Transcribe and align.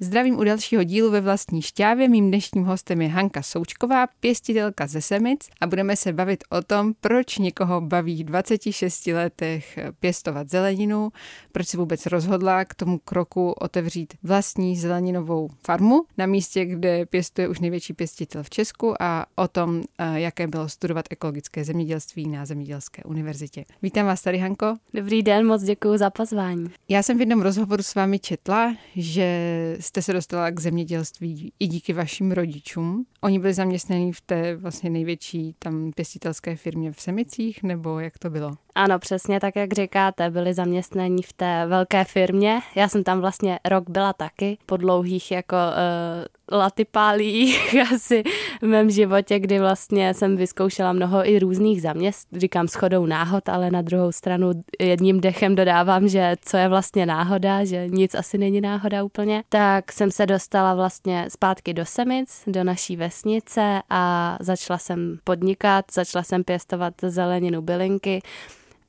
Zdravím 0.00 0.38
u 0.38 0.44
dalšího 0.44 0.84
dílu 0.84 1.10
ve 1.10 1.20
vlastní 1.20 1.62
šťávě. 1.62 2.08
Mým 2.08 2.28
dnešním 2.28 2.64
hostem 2.64 3.02
je 3.02 3.08
Hanka 3.08 3.42
Součková, 3.42 4.06
pěstitelka 4.20 4.86
ze 4.86 5.02
Semic 5.02 5.48
a 5.60 5.66
budeme 5.66 5.96
se 5.96 6.12
bavit 6.12 6.44
o 6.50 6.62
tom, 6.62 6.92
proč 7.00 7.38
někoho 7.38 7.80
baví 7.80 8.24
v 8.24 8.26
26 8.26 9.06
letech 9.06 9.78
pěstovat 10.00 10.50
zeleninu, 10.50 11.10
proč 11.52 11.68
se 11.68 11.76
vůbec 11.76 12.06
rozhodla 12.06 12.64
k 12.64 12.74
tomu 12.74 12.98
kroku 12.98 13.50
otevřít 13.50 14.14
vlastní 14.22 14.76
zeleninovou 14.76 15.48
farmu 15.64 16.04
na 16.18 16.26
místě, 16.26 16.64
kde 16.64 17.06
pěstuje 17.06 17.48
už 17.48 17.60
největší 17.60 17.92
pěstitel 17.92 18.42
v 18.42 18.50
Česku 18.50 19.02
a 19.02 19.26
o 19.36 19.48
tom, 19.48 19.82
jaké 20.14 20.46
bylo 20.46 20.68
studovat 20.68 21.04
ekologické 21.10 21.64
zemědělství 21.64 22.28
na 22.28 22.46
Zemědělské 22.46 23.02
univerzitě. 23.04 23.64
Vítám 23.82 24.06
vás 24.06 24.22
tady, 24.22 24.38
Hanko. 24.38 24.74
Dobrý 24.94 25.22
den, 25.22 25.46
moc 25.46 25.62
děkuji 25.62 25.98
za 25.98 26.10
pozvání. 26.10 26.70
Já 26.88 27.02
jsem 27.02 27.16
v 27.16 27.20
jednom 27.20 27.40
rozhovoru 27.40 27.82
s 27.82 27.94
vámi 27.94 28.18
četla, 28.18 28.76
že 28.96 29.76
jste 29.88 30.02
se 30.02 30.12
dostala 30.12 30.50
k 30.50 30.60
zemědělství 30.60 31.52
i 31.58 31.66
díky 31.66 31.92
vašim 31.92 32.32
rodičům. 32.32 33.06
Oni 33.20 33.38
byli 33.38 33.54
zaměstnaní 33.54 34.12
v 34.12 34.20
té 34.20 34.56
vlastně 34.56 34.90
největší 34.90 35.54
tam 35.58 35.92
pěstitelské 35.92 36.56
firmě 36.56 36.92
v 36.92 37.00
Semicích, 37.00 37.62
nebo 37.62 38.00
jak 38.00 38.18
to 38.18 38.30
bylo? 38.30 38.50
Ano, 38.78 38.98
přesně 38.98 39.40
tak, 39.40 39.56
jak 39.56 39.72
říkáte, 39.72 40.30
byli 40.30 40.54
zaměstnaní 40.54 41.22
v 41.22 41.32
té 41.32 41.66
velké 41.66 42.04
firmě. 42.04 42.60
Já 42.74 42.88
jsem 42.88 43.04
tam 43.04 43.20
vlastně 43.20 43.58
rok 43.64 43.90
byla 43.90 44.12
taky, 44.12 44.58
po 44.66 44.76
dlouhých 44.76 45.30
jako 45.30 45.56
uh, 45.56 46.58
latipálích 46.58 47.76
asi 47.92 48.22
v 48.62 48.66
mém 48.66 48.90
životě, 48.90 49.38
kdy 49.38 49.58
vlastně 49.58 50.14
jsem 50.14 50.36
vyzkoušela 50.36 50.92
mnoho 50.92 51.28
i 51.30 51.38
různých 51.38 51.82
zaměst, 51.82 52.28
říkám 52.32 52.68
schodou 52.68 53.06
náhod, 53.06 53.48
ale 53.48 53.70
na 53.70 53.82
druhou 53.82 54.12
stranu 54.12 54.50
jedním 54.80 55.20
dechem 55.20 55.54
dodávám, 55.54 56.08
že 56.08 56.36
co 56.40 56.56
je 56.56 56.68
vlastně 56.68 57.06
náhoda, 57.06 57.64
že 57.64 57.88
nic 57.88 58.14
asi 58.14 58.38
není 58.38 58.60
náhoda 58.60 59.04
úplně, 59.04 59.42
tak 59.48 59.92
jsem 59.92 60.10
se 60.10 60.26
dostala 60.26 60.74
vlastně 60.74 61.26
zpátky 61.28 61.74
do 61.74 61.84
Semic, 61.84 62.42
do 62.46 62.64
naší 62.64 62.96
vesnice 62.96 63.82
a 63.90 64.36
začala 64.40 64.78
jsem 64.78 65.18
podnikat, 65.24 65.84
začala 65.92 66.22
jsem 66.22 66.44
pěstovat 66.44 66.94
zeleninu 67.02 67.62
bylinky, 67.62 68.22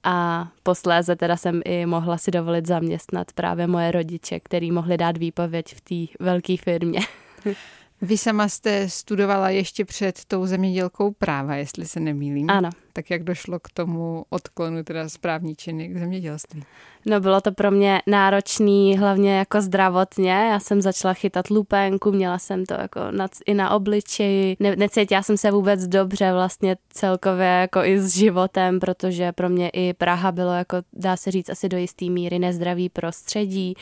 a 0.03 0.47
posléze 0.64 1.16
teda 1.16 1.38
jsem 1.38 1.61
i 1.66 1.86
mohla 1.86 2.17
si 2.17 2.31
dovolit 2.31 2.67
zaměstnat 2.67 3.33
právě 3.33 3.67
moje 3.67 3.92
rodiče, 3.92 4.39
který 4.39 4.72
mohli 4.72 4.97
dát 4.97 5.17
výpověď 5.17 5.75
v 5.75 5.81
té 5.81 6.14
velké 6.23 6.58
firmě. 6.58 7.00
Vy 8.02 8.17
sama 8.17 8.50
jste 8.50 8.89
studovala 8.89 9.50
ještě 9.50 9.86
před 9.86 10.25
tou 10.28 10.45
zemědělkou 10.45 11.11
práva, 11.11 11.55
jestli 11.55 11.86
se 11.86 12.00
nemýlím. 12.00 12.50
Ano. 12.50 12.69
Tak 12.94 13.09
jak 13.09 13.23
došlo 13.23 13.59
k 13.59 13.69
tomu 13.73 14.25
odklonu 14.30 14.83
teda 14.83 15.09
správní 15.09 15.55
činy 15.55 15.88
k 15.88 15.97
zemědělství? 15.97 16.64
No 17.05 17.20
bylo 17.20 17.42
to 17.42 17.52
pro 17.52 17.72
mě 17.72 18.02
náročný, 18.08 18.97
hlavně 18.97 19.38
jako 19.38 19.61
zdravotně. 19.61 20.31
Já 20.31 20.59
jsem 20.59 20.81
začala 20.81 21.14
chytat 21.14 21.50
lupenku, 21.50 22.11
měla 22.11 22.39
jsem 22.39 22.66
to 22.66 22.73
jako 22.73 23.00
na, 23.11 23.27
i 23.45 23.53
na 23.53 23.70
obličeji. 23.70 24.55
Ne, 24.59 24.75
necítila 24.75 25.23
jsem 25.23 25.38
se 25.38 25.52
vůbec 25.52 25.88
dobře 25.88 26.33
vlastně 26.33 26.77
celkově 26.89 27.47
jako 27.47 27.83
i 27.83 28.00
s 28.00 28.16
životem, 28.16 28.80
protože 28.80 29.31
pro 29.31 29.50
mě 29.50 29.70
i 29.70 29.94
Praha 29.94 30.31
bylo 30.31 30.53
jako, 30.53 30.77
dá 30.94 31.17
se 31.17 31.31
říct, 31.31 31.50
asi 31.50 31.70
do 31.70 31.77
jisté 31.77 32.05
míry 32.05 32.39
nezdravý 32.39 32.89
prostředí 32.89 33.73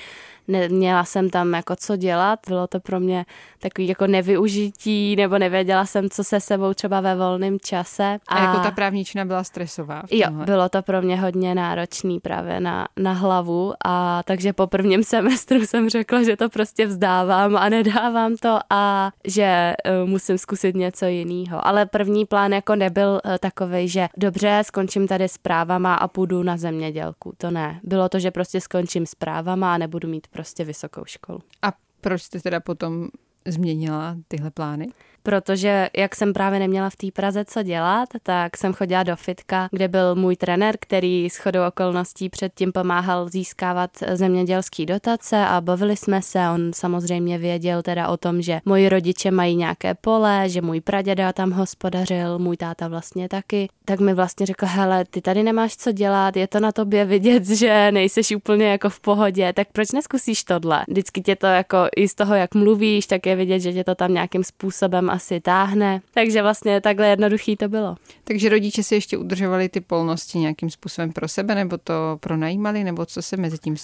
neměla 0.47 1.03
jsem 1.03 1.29
tam 1.29 1.53
jako 1.53 1.75
co 1.75 1.95
dělat, 1.95 2.39
bylo 2.47 2.67
to 2.67 2.79
pro 2.79 2.99
mě 2.99 3.25
takový 3.59 3.87
jako 3.87 4.07
nevyužití, 4.07 5.15
nebo 5.15 5.37
nevěděla 5.37 5.85
jsem, 5.85 6.09
co 6.09 6.23
se 6.23 6.39
sebou 6.39 6.73
třeba 6.73 7.01
ve 7.01 7.15
volném 7.15 7.59
čase. 7.59 8.17
A, 8.27 8.35
a 8.35 8.43
jako 8.43 8.63
ta 8.63 8.71
právničina 8.71 9.25
byla 9.25 9.43
stresová? 9.43 10.03
Jo, 10.11 10.31
bylo 10.31 10.69
to 10.69 10.81
pro 10.81 11.01
mě 11.01 11.21
hodně 11.21 11.55
náročný 11.55 12.19
právě 12.19 12.59
na, 12.59 12.87
na 12.97 13.13
hlavu 13.13 13.73
a 13.85 14.23
takže 14.23 14.53
po 14.53 14.67
prvním 14.67 15.03
semestru 15.03 15.59
jsem 15.59 15.89
řekla, 15.89 16.23
že 16.23 16.37
to 16.37 16.49
prostě 16.49 16.85
vzdávám 16.85 17.57
a 17.57 17.69
nedávám 17.69 18.35
to 18.35 18.59
a 18.69 19.11
že 19.27 19.73
uh, 20.03 20.09
musím 20.09 20.37
zkusit 20.37 20.75
něco 20.75 21.05
jiného. 21.05 21.67
Ale 21.67 21.85
první 21.85 22.25
plán 22.25 22.53
jako 22.53 22.75
nebyl 22.75 23.09
uh, 23.25 23.37
takový, 23.39 23.87
že 23.89 24.07
dobře, 24.17 24.61
skončím 24.65 25.07
tady 25.07 25.23
s 25.23 25.37
právama 25.37 25.95
a 25.95 26.07
půjdu 26.07 26.43
na 26.43 26.57
zemědělku. 26.57 27.33
To 27.37 27.51
ne. 27.51 27.79
Bylo 27.83 28.09
to, 28.09 28.19
že 28.19 28.31
prostě 28.31 28.61
skončím 28.61 29.05
s 29.05 29.15
právama 29.15 29.73
a 29.73 29.77
nebudu 29.77 30.07
mít 30.07 30.27
prostě 30.37 30.63
vysokou 30.63 31.05
školu. 31.05 31.39
A 31.61 31.73
proč 32.01 32.21
jste 32.21 32.39
teda 32.39 32.59
potom 32.59 33.07
změnila 33.47 34.15
tyhle 34.27 34.51
plány? 34.51 34.87
protože 35.27 35.89
jak 35.97 36.15
jsem 36.15 36.33
právě 36.33 36.59
neměla 36.59 36.89
v 36.89 36.95
té 36.95 37.07
Praze 37.13 37.45
co 37.45 37.63
dělat, 37.63 38.09
tak 38.23 38.57
jsem 38.57 38.73
chodila 38.73 39.03
do 39.03 39.15
fitka, 39.15 39.67
kde 39.71 39.87
byl 39.87 40.15
můj 40.15 40.35
trenér, 40.35 40.75
který 40.79 41.29
s 41.29 41.37
chodou 41.37 41.67
okolností 41.67 42.29
předtím 42.29 42.71
pomáhal 42.71 43.29
získávat 43.29 43.91
zemědělský 44.13 44.85
dotace 44.85 45.45
a 45.45 45.61
bavili 45.61 45.97
jsme 45.97 46.21
se. 46.21 46.39
On 46.39 46.71
samozřejmě 46.73 47.37
věděl 47.37 47.81
teda 47.81 48.07
o 48.07 48.17
tom, 48.17 48.41
že 48.41 48.59
moji 48.65 48.89
rodiče 48.89 49.31
mají 49.31 49.55
nějaké 49.55 49.93
pole, 49.93 50.49
že 50.49 50.61
můj 50.61 50.81
praděda 50.81 51.33
tam 51.33 51.51
hospodařil, 51.51 52.39
můj 52.39 52.57
táta 52.57 52.87
vlastně 52.87 53.29
taky. 53.29 53.67
Tak 53.85 53.99
mi 53.99 54.13
vlastně 54.13 54.45
řekl, 54.45 54.65
hele, 54.65 55.05
ty 55.05 55.21
tady 55.21 55.43
nemáš 55.43 55.77
co 55.77 55.91
dělat, 55.91 56.37
je 56.37 56.47
to 56.47 56.59
na 56.59 56.71
tobě 56.71 57.05
vidět, 57.05 57.45
že 57.47 57.91
nejseš 57.91 58.31
úplně 58.31 58.65
jako 58.65 58.89
v 58.89 58.99
pohodě, 58.99 59.53
tak 59.53 59.67
proč 59.71 59.91
neskusíš 59.91 60.43
tohle? 60.43 60.85
Vždycky 60.87 61.21
tě 61.21 61.35
to 61.35 61.47
jako 61.47 61.77
i 61.95 62.07
z 62.07 62.15
toho, 62.15 62.35
jak 62.35 62.55
mluvíš, 62.55 63.07
tak 63.07 63.25
je 63.25 63.35
vidět, 63.37 63.59
že 63.59 63.73
tě 63.73 63.83
to 63.83 63.95
tam 63.95 64.13
nějakým 64.13 64.43
způsobem 64.43 65.09
asi 65.09 65.41
táhne. 65.41 66.01
Takže 66.13 66.41
vlastně 66.41 66.81
takhle 66.81 67.07
jednoduchý 67.07 67.55
to 67.55 67.69
bylo. 67.69 67.95
Takže 68.23 68.49
rodiče 68.49 68.83
si 68.83 68.95
ještě 68.95 69.17
udržovali 69.17 69.69
ty 69.69 69.81
polnosti 69.81 70.39
nějakým 70.39 70.69
způsobem 70.69 71.11
pro 71.11 71.27
sebe, 71.27 71.55
nebo 71.55 71.77
to 71.77 71.93
pronajímali, 72.19 72.83
nebo 72.83 73.05
co 73.05 73.21
se 73.21 73.37
mezi 73.37 73.57
tím, 73.57 73.75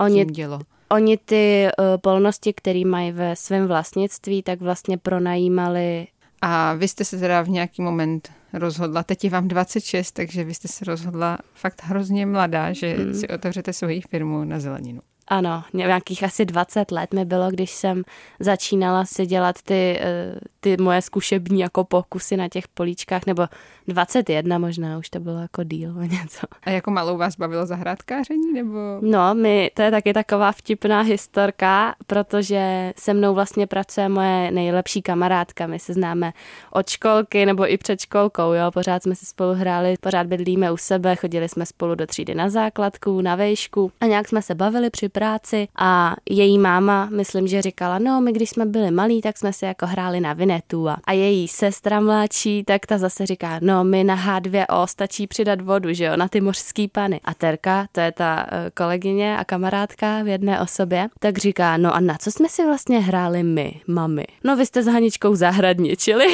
Oni, 0.00 0.24
tím 0.24 0.32
dělo? 0.32 0.60
Oni 0.90 1.16
ty 1.16 1.68
uh, 1.78 1.84
polnosti, 2.00 2.52
které 2.52 2.84
mají 2.84 3.12
ve 3.12 3.36
svém 3.36 3.66
vlastnictví, 3.66 4.42
tak 4.42 4.60
vlastně 4.60 4.98
pronajímali 4.98 6.06
a 6.42 6.74
vy 6.74 6.88
jste 6.88 7.04
se 7.04 7.18
teda 7.18 7.42
v 7.42 7.48
nějaký 7.48 7.82
moment 7.82 8.32
rozhodla, 8.52 9.02
teď 9.02 9.24
je 9.24 9.30
vám 9.30 9.48
26, 9.48 10.12
takže 10.12 10.44
vy 10.44 10.54
jste 10.54 10.68
se 10.68 10.84
rozhodla 10.84 11.38
fakt 11.54 11.82
hrozně 11.84 12.26
mladá, 12.26 12.72
že 12.72 12.96
mm. 12.96 13.14
si 13.14 13.28
otevřete 13.28 13.72
svoji 13.72 14.00
firmu 14.00 14.44
na 14.44 14.60
zeleninu. 14.60 15.00
Ano, 15.30 15.64
nějakých 15.72 16.22
asi 16.22 16.44
20 16.44 16.90
let 16.90 17.14
mi 17.14 17.24
bylo, 17.24 17.50
když 17.50 17.70
jsem 17.70 18.02
začínala 18.40 19.04
si 19.04 19.26
dělat 19.26 19.62
ty, 19.62 19.98
eh, 20.00 20.34
ty 20.60 20.76
moje 20.76 21.02
zkušební 21.02 21.60
jako 21.60 21.84
pokusy 21.84 22.36
na 22.36 22.48
těch 22.48 22.68
políčkách, 22.68 23.26
nebo 23.26 23.46
21 23.88 24.58
možná, 24.58 24.98
už 24.98 25.10
to 25.10 25.20
bylo 25.20 25.38
jako 25.38 25.62
díl 25.64 25.94
o 25.98 26.02
něco. 26.02 26.46
A 26.62 26.70
jako 26.70 26.90
malou 26.90 27.16
vás 27.16 27.36
bavilo 27.36 27.66
zahrádkáření, 27.66 28.52
nebo? 28.52 28.98
No, 29.00 29.34
my, 29.34 29.70
to 29.74 29.82
je 29.82 29.90
taky 29.90 30.12
taková 30.12 30.52
vtipná 30.52 31.00
historka, 31.00 31.94
protože 32.06 32.92
se 32.96 33.14
mnou 33.14 33.34
vlastně 33.34 33.66
pracuje 33.66 34.08
moje 34.08 34.50
nejlepší 34.50 35.02
kamarádka, 35.02 35.66
my 35.66 35.78
se 35.78 35.92
známe 35.92 36.32
od 36.70 36.88
školky 36.88 37.46
nebo 37.46 37.72
i 37.72 37.78
před 37.78 38.00
školkou, 38.00 38.52
jo, 38.52 38.70
pořád 38.70 39.02
jsme 39.02 39.14
si 39.14 39.26
spolu 39.26 39.54
hráli, 39.54 39.94
pořád 40.00 40.26
bydlíme 40.26 40.72
u 40.72 40.76
sebe, 40.76 41.16
chodili 41.16 41.48
jsme 41.48 41.66
spolu 41.66 41.94
do 41.94 42.06
třídy 42.06 42.34
na 42.34 42.50
základku, 42.50 43.20
na 43.20 43.36
vejšku 43.36 43.92
a 44.00 44.06
nějak 44.06 44.28
jsme 44.28 44.42
se 44.42 44.54
bavili 44.54 44.90
při 44.90 45.08
práci 45.18 45.68
a 45.78 46.16
její 46.30 46.58
máma, 46.58 47.08
myslím, 47.10 47.46
že 47.46 47.62
říkala, 47.62 47.98
no 47.98 48.20
my 48.20 48.32
když 48.32 48.50
jsme 48.50 48.66
byli 48.66 48.90
malí, 48.90 49.20
tak 49.20 49.38
jsme 49.38 49.52
si 49.52 49.64
jako 49.64 49.86
hráli 49.86 50.20
na 50.20 50.32
vinetu 50.32 50.88
a, 50.88 50.96
a 51.04 51.12
její 51.12 51.48
sestra 51.48 52.00
mladší, 52.00 52.64
tak 52.64 52.86
ta 52.86 52.98
zase 52.98 53.26
říká, 53.26 53.58
no 53.62 53.84
my 53.84 54.04
na 54.04 54.16
H2O 54.16 54.86
stačí 54.86 55.26
přidat 55.26 55.60
vodu, 55.60 55.92
že 55.92 56.04
jo, 56.04 56.16
na 56.16 56.28
ty 56.28 56.40
mořský 56.40 56.88
pany. 56.88 57.20
A 57.24 57.34
Terka, 57.34 57.86
to 57.92 58.00
je 58.00 58.12
ta 58.12 58.46
eh, 58.50 58.70
kolegyně 58.74 59.38
a 59.38 59.44
kamarádka 59.44 60.22
v 60.22 60.28
jedné 60.28 60.60
osobě, 60.60 61.08
tak 61.18 61.38
říká, 61.38 61.76
no 61.76 61.94
a 61.94 62.00
na 62.00 62.16
co 62.18 62.32
jsme 62.32 62.48
si 62.48 62.64
vlastně 62.64 62.98
hráli 62.98 63.42
my, 63.42 63.80
mami? 63.86 64.24
No 64.44 64.56
vy 64.56 64.66
jste 64.66 64.82
s 64.82 64.86
Haničkou 64.86 65.34
zahradničili. 65.34 66.26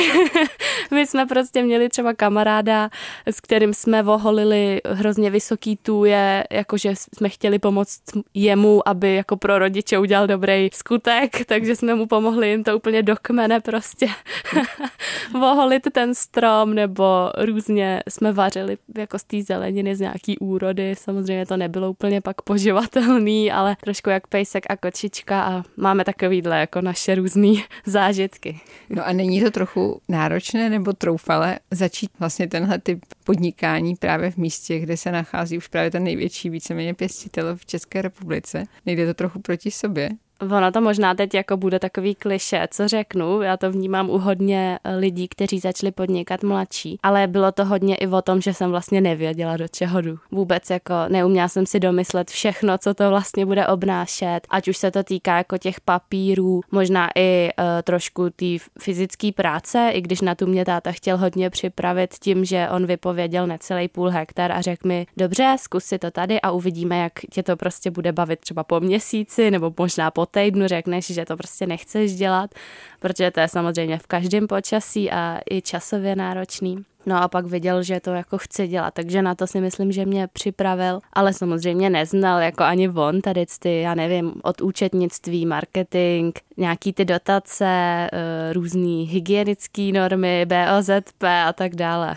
my 0.90 1.06
jsme 1.06 1.26
prostě 1.26 1.62
měli 1.62 1.88
třeba 1.88 2.14
kamaráda, 2.14 2.90
s 3.26 3.40
kterým 3.40 3.74
jsme 3.74 4.02
voholili 4.02 4.80
hrozně 4.84 5.30
vysoký 5.30 5.76
tůje, 5.76 6.44
jakože 6.50 6.94
jsme 7.16 7.28
chtěli 7.28 7.58
pomoct 7.58 8.02
jemu 8.34 8.73
aby 8.88 9.14
jako 9.14 9.36
pro 9.36 9.58
rodiče 9.58 9.98
udělal 9.98 10.26
dobrý 10.26 10.68
skutek, 10.72 11.44
takže 11.44 11.76
jsme 11.76 11.94
mu 11.94 12.06
pomohli 12.06 12.50
jim 12.50 12.64
to 12.64 12.76
úplně 12.76 13.02
do 13.02 13.16
kmene 13.22 13.60
prostě 13.60 14.06
voholit 15.32 15.82
ten 15.92 16.14
strom, 16.14 16.74
nebo 16.74 17.30
různě 17.38 18.02
jsme 18.08 18.32
vařili 18.32 18.78
jako 18.98 19.18
z 19.18 19.24
té 19.24 19.42
zeleniny 19.42 19.96
z 19.96 20.00
nějaký 20.00 20.38
úrody. 20.38 20.94
Samozřejmě 20.98 21.46
to 21.46 21.56
nebylo 21.56 21.90
úplně 21.90 22.20
pak 22.20 22.42
poživatelný, 22.42 23.52
ale 23.52 23.76
trošku 23.80 24.10
jak 24.10 24.26
pejsek 24.26 24.64
a 24.68 24.76
kočička 24.76 25.42
a 25.42 25.62
máme 25.76 26.04
takovýhle 26.04 26.60
jako 26.60 26.80
naše 26.80 27.14
různé 27.14 27.52
zážitky. 27.86 28.60
No 28.90 29.06
a 29.06 29.12
není 29.12 29.42
to 29.42 29.50
trochu 29.50 30.00
náročné 30.08 30.70
nebo 30.70 30.92
troufale 30.92 31.58
začít 31.70 32.10
vlastně 32.18 32.48
tenhle 32.48 32.78
typ 32.78 33.04
podnikání 33.24 33.96
právě 33.96 34.30
v 34.30 34.36
místě, 34.36 34.78
kde 34.78 34.96
se 34.96 35.12
nachází 35.12 35.58
už 35.58 35.68
právě 35.68 35.90
ten 35.90 36.04
největší 36.04 36.50
víceméně 36.50 36.94
pěstitel 36.94 37.56
v 37.56 37.66
České 37.66 38.02
republice? 38.02 38.63
Nejde 38.86 39.06
to 39.06 39.14
trochu 39.14 39.40
proti 39.40 39.70
sobě? 39.70 40.10
Ono 40.40 40.72
to 40.72 40.80
možná 40.80 41.14
teď 41.14 41.34
jako 41.34 41.56
bude 41.56 41.78
takový 41.78 42.14
kliše, 42.14 42.68
co 42.70 42.88
řeknu, 42.88 43.42
já 43.42 43.56
to 43.56 43.70
vnímám 43.70 44.10
u 44.10 44.18
hodně 44.18 44.78
eh, 44.84 44.96
lidí, 44.96 45.28
kteří 45.28 45.58
začali 45.58 45.92
podnikat 45.92 46.42
mladší, 46.42 46.98
ale 47.02 47.26
bylo 47.26 47.52
to 47.52 47.64
hodně 47.64 47.96
i 47.96 48.06
o 48.06 48.22
tom, 48.22 48.40
že 48.40 48.54
jsem 48.54 48.70
vlastně 48.70 49.00
nevěděla, 49.00 49.56
do 49.56 49.68
čeho 49.68 50.00
jdu. 50.00 50.18
Vůbec 50.30 50.70
jako 50.70 50.94
neuměla 51.08 51.48
jsem 51.48 51.66
si 51.66 51.80
domyslet 51.80 52.30
všechno, 52.30 52.78
co 52.78 52.94
to 52.94 53.10
vlastně 53.10 53.46
bude 53.46 53.66
obnášet, 53.66 54.40
ať 54.50 54.68
už 54.68 54.76
se 54.76 54.90
to 54.90 55.02
týká 55.02 55.36
jako 55.36 55.58
těch 55.58 55.80
papírů, 55.80 56.60
možná 56.72 57.08
i 57.16 57.50
uh, 57.58 57.64
trošku 57.82 58.30
té 58.30 58.46
fyzické 58.78 59.32
práce, 59.32 59.90
i 59.92 60.00
když 60.00 60.20
na 60.20 60.34
tu 60.34 60.46
mě 60.46 60.64
táta 60.64 60.92
chtěl 60.92 61.16
hodně 61.16 61.50
připravit 61.50 62.14
tím, 62.20 62.44
že 62.44 62.68
on 62.70 62.86
vypověděl 62.86 63.46
necelý 63.46 63.88
půl 63.88 64.10
hektar 64.10 64.52
a 64.52 64.60
řekl 64.60 64.88
mi, 64.88 65.06
dobře, 65.16 65.56
zkus 65.60 65.84
si 65.84 65.98
to 65.98 66.10
tady 66.10 66.40
a 66.40 66.50
uvidíme, 66.50 66.98
jak 66.98 67.12
tě 67.30 67.42
to 67.42 67.56
prostě 67.56 67.90
bude 67.90 68.12
bavit 68.12 68.40
třeba 68.40 68.64
po 68.64 68.80
měsíci 68.80 69.50
nebo 69.50 69.72
možná 69.78 70.10
po 70.10 70.23
týdnu 70.26 70.66
řekneš, 70.66 71.06
že 71.06 71.24
to 71.24 71.36
prostě 71.36 71.66
nechceš 71.66 72.14
dělat, 72.14 72.50
protože 73.00 73.30
to 73.30 73.40
je 73.40 73.48
samozřejmě 73.48 73.98
v 73.98 74.06
každém 74.06 74.46
počasí 74.46 75.10
a 75.10 75.40
i 75.50 75.62
časově 75.62 76.16
náročný. 76.16 76.84
No 77.06 77.22
a 77.22 77.28
pak 77.28 77.46
viděl, 77.46 77.82
že 77.82 78.00
to 78.00 78.10
jako 78.10 78.38
chci 78.38 78.68
dělat, 78.68 78.94
takže 78.94 79.22
na 79.22 79.34
to 79.34 79.46
si 79.46 79.60
myslím, 79.60 79.92
že 79.92 80.06
mě 80.06 80.26
připravil, 80.26 81.00
ale 81.12 81.32
samozřejmě 81.32 81.90
neznal 81.90 82.40
jako 82.40 82.64
ani 82.64 82.88
on 82.88 83.20
tady 83.20 83.46
ty, 83.58 83.80
já 83.80 83.94
nevím, 83.94 84.34
od 84.42 84.60
účetnictví, 84.60 85.46
marketing, 85.46 86.38
nějaký 86.56 86.92
ty 86.92 87.04
dotace, 87.04 87.66
eh, 87.66 88.52
různý 88.52 89.04
hygienické 89.04 89.82
normy, 89.92 90.46
BOZP 90.46 91.24
a 91.24 91.52
tak 91.52 91.74
dále. 91.74 92.16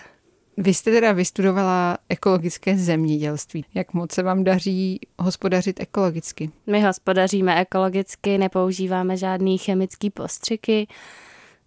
Vy 0.57 0.73
jste 0.73 0.91
teda 0.91 1.11
vystudovala 1.11 1.97
ekologické 2.09 2.77
zemědělství. 2.77 3.65
Jak 3.73 3.93
moc 3.93 4.11
se 4.11 4.23
vám 4.23 4.43
daří 4.43 4.99
hospodařit 5.19 5.79
ekologicky? 5.79 6.49
My 6.67 6.81
hospodaříme 6.81 7.61
ekologicky, 7.61 8.37
nepoužíváme 8.37 9.17
žádný 9.17 9.57
chemický 9.57 10.09
postřiky. 10.09 10.87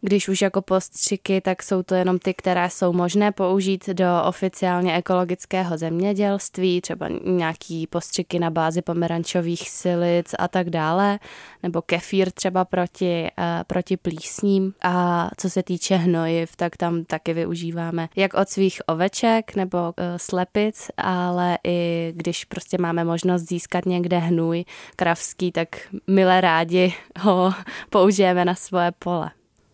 Když 0.02 0.28
už 0.28 0.42
jako 0.42 0.62
postřiky, 0.62 1.40
tak 1.40 1.62
jsou 1.62 1.82
to 1.82 1.94
jenom 1.94 2.18
ty, 2.18 2.34
které 2.34 2.70
jsou 2.70 2.92
možné 2.92 3.32
použít 3.32 3.88
do 3.88 4.06
oficiálně 4.24 4.94
ekologického 4.94 5.78
zemědělství, 5.78 6.80
třeba 6.80 7.08
nějaký 7.24 7.86
postřiky 7.86 8.38
na 8.38 8.50
bázi 8.50 8.82
pomerančových 8.82 9.70
silic 9.70 10.34
a 10.38 10.48
tak 10.48 10.70
dále, 10.70 11.18
nebo 11.62 11.82
kefír 11.82 12.30
třeba 12.30 12.64
proti, 12.64 13.28
uh, 13.38 13.44
proti 13.66 13.96
plísním. 13.96 14.74
A 14.82 15.28
co 15.36 15.50
se 15.50 15.62
týče 15.62 15.96
hnojiv, 15.96 16.56
tak 16.56 16.76
tam 16.76 17.04
taky 17.04 17.34
využíváme 17.34 18.08
jak 18.16 18.34
od 18.34 18.48
svých 18.48 18.80
oveček 18.86 19.56
nebo 19.56 19.78
uh, 19.78 19.92
slepic, 20.16 20.90
ale 20.96 21.58
i 21.64 22.12
když 22.16 22.44
prostě 22.44 22.78
máme 22.78 23.04
možnost 23.04 23.42
získat 23.42 23.86
někde 23.86 24.18
hnůj 24.18 24.64
kravský, 24.96 25.52
tak 25.52 25.68
milé 26.06 26.40
rádi 26.40 26.94
ho 27.18 27.52
použijeme 27.90 28.44
na 28.44 28.54
svoje 28.54 28.92
pole. 28.98 29.30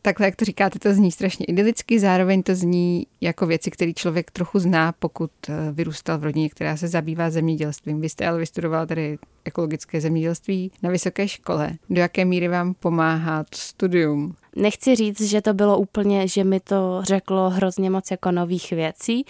Takhle, 0.06 0.26
jak 0.26 0.37
to 0.37 0.44
říkáte, 0.44 0.79
to 0.79 0.94
zní 0.94 1.12
strašně 1.12 1.47
idylicky, 1.47 2.00
zároveň 2.00 2.43
to 2.43 2.55
zní 2.55 3.06
jako 3.20 3.47
věci, 3.47 3.70
které 3.70 3.93
člověk 3.93 4.31
trochu 4.31 4.58
zná, 4.58 4.93
pokud 4.93 5.31
eh, 5.49 5.73
vyrůstal 5.73 6.19
v 6.19 6.25
rodině, 6.25 6.49
která 6.49 6.76
se 6.76 6.88
zabývá 6.88 7.31
zemědělstvím. 7.31 8.00
Vy 8.00 8.08
jste 8.08 8.26
ale 8.26 8.38
vystudoval 8.38 8.87
tady 8.87 9.19
ekologické 9.44 10.00
zemědělství 10.00 10.73
na 10.82 10.91
vysoké 10.91 11.29
škole. 11.29 11.73
Do 11.91 12.00
jaké 12.00 12.25
míry 12.25 12.49
vám 12.49 12.75
pomáhá 12.75 13.44
to 13.44 13.58
studium? 13.58 14.35
Nechci 14.56 14.94
říct, 14.94 15.20
že 15.20 15.43
to 15.43 15.55
bylo 15.55 15.79
úplně, 15.79 16.29
že 16.29 16.44
mi 16.44 16.61
to 16.61 17.00
řeklo 17.02 17.50
hrozně 17.50 17.91
moc 17.91 18.11
jako 18.11 18.31
nových 18.31 18.70
věcí. 18.70 19.25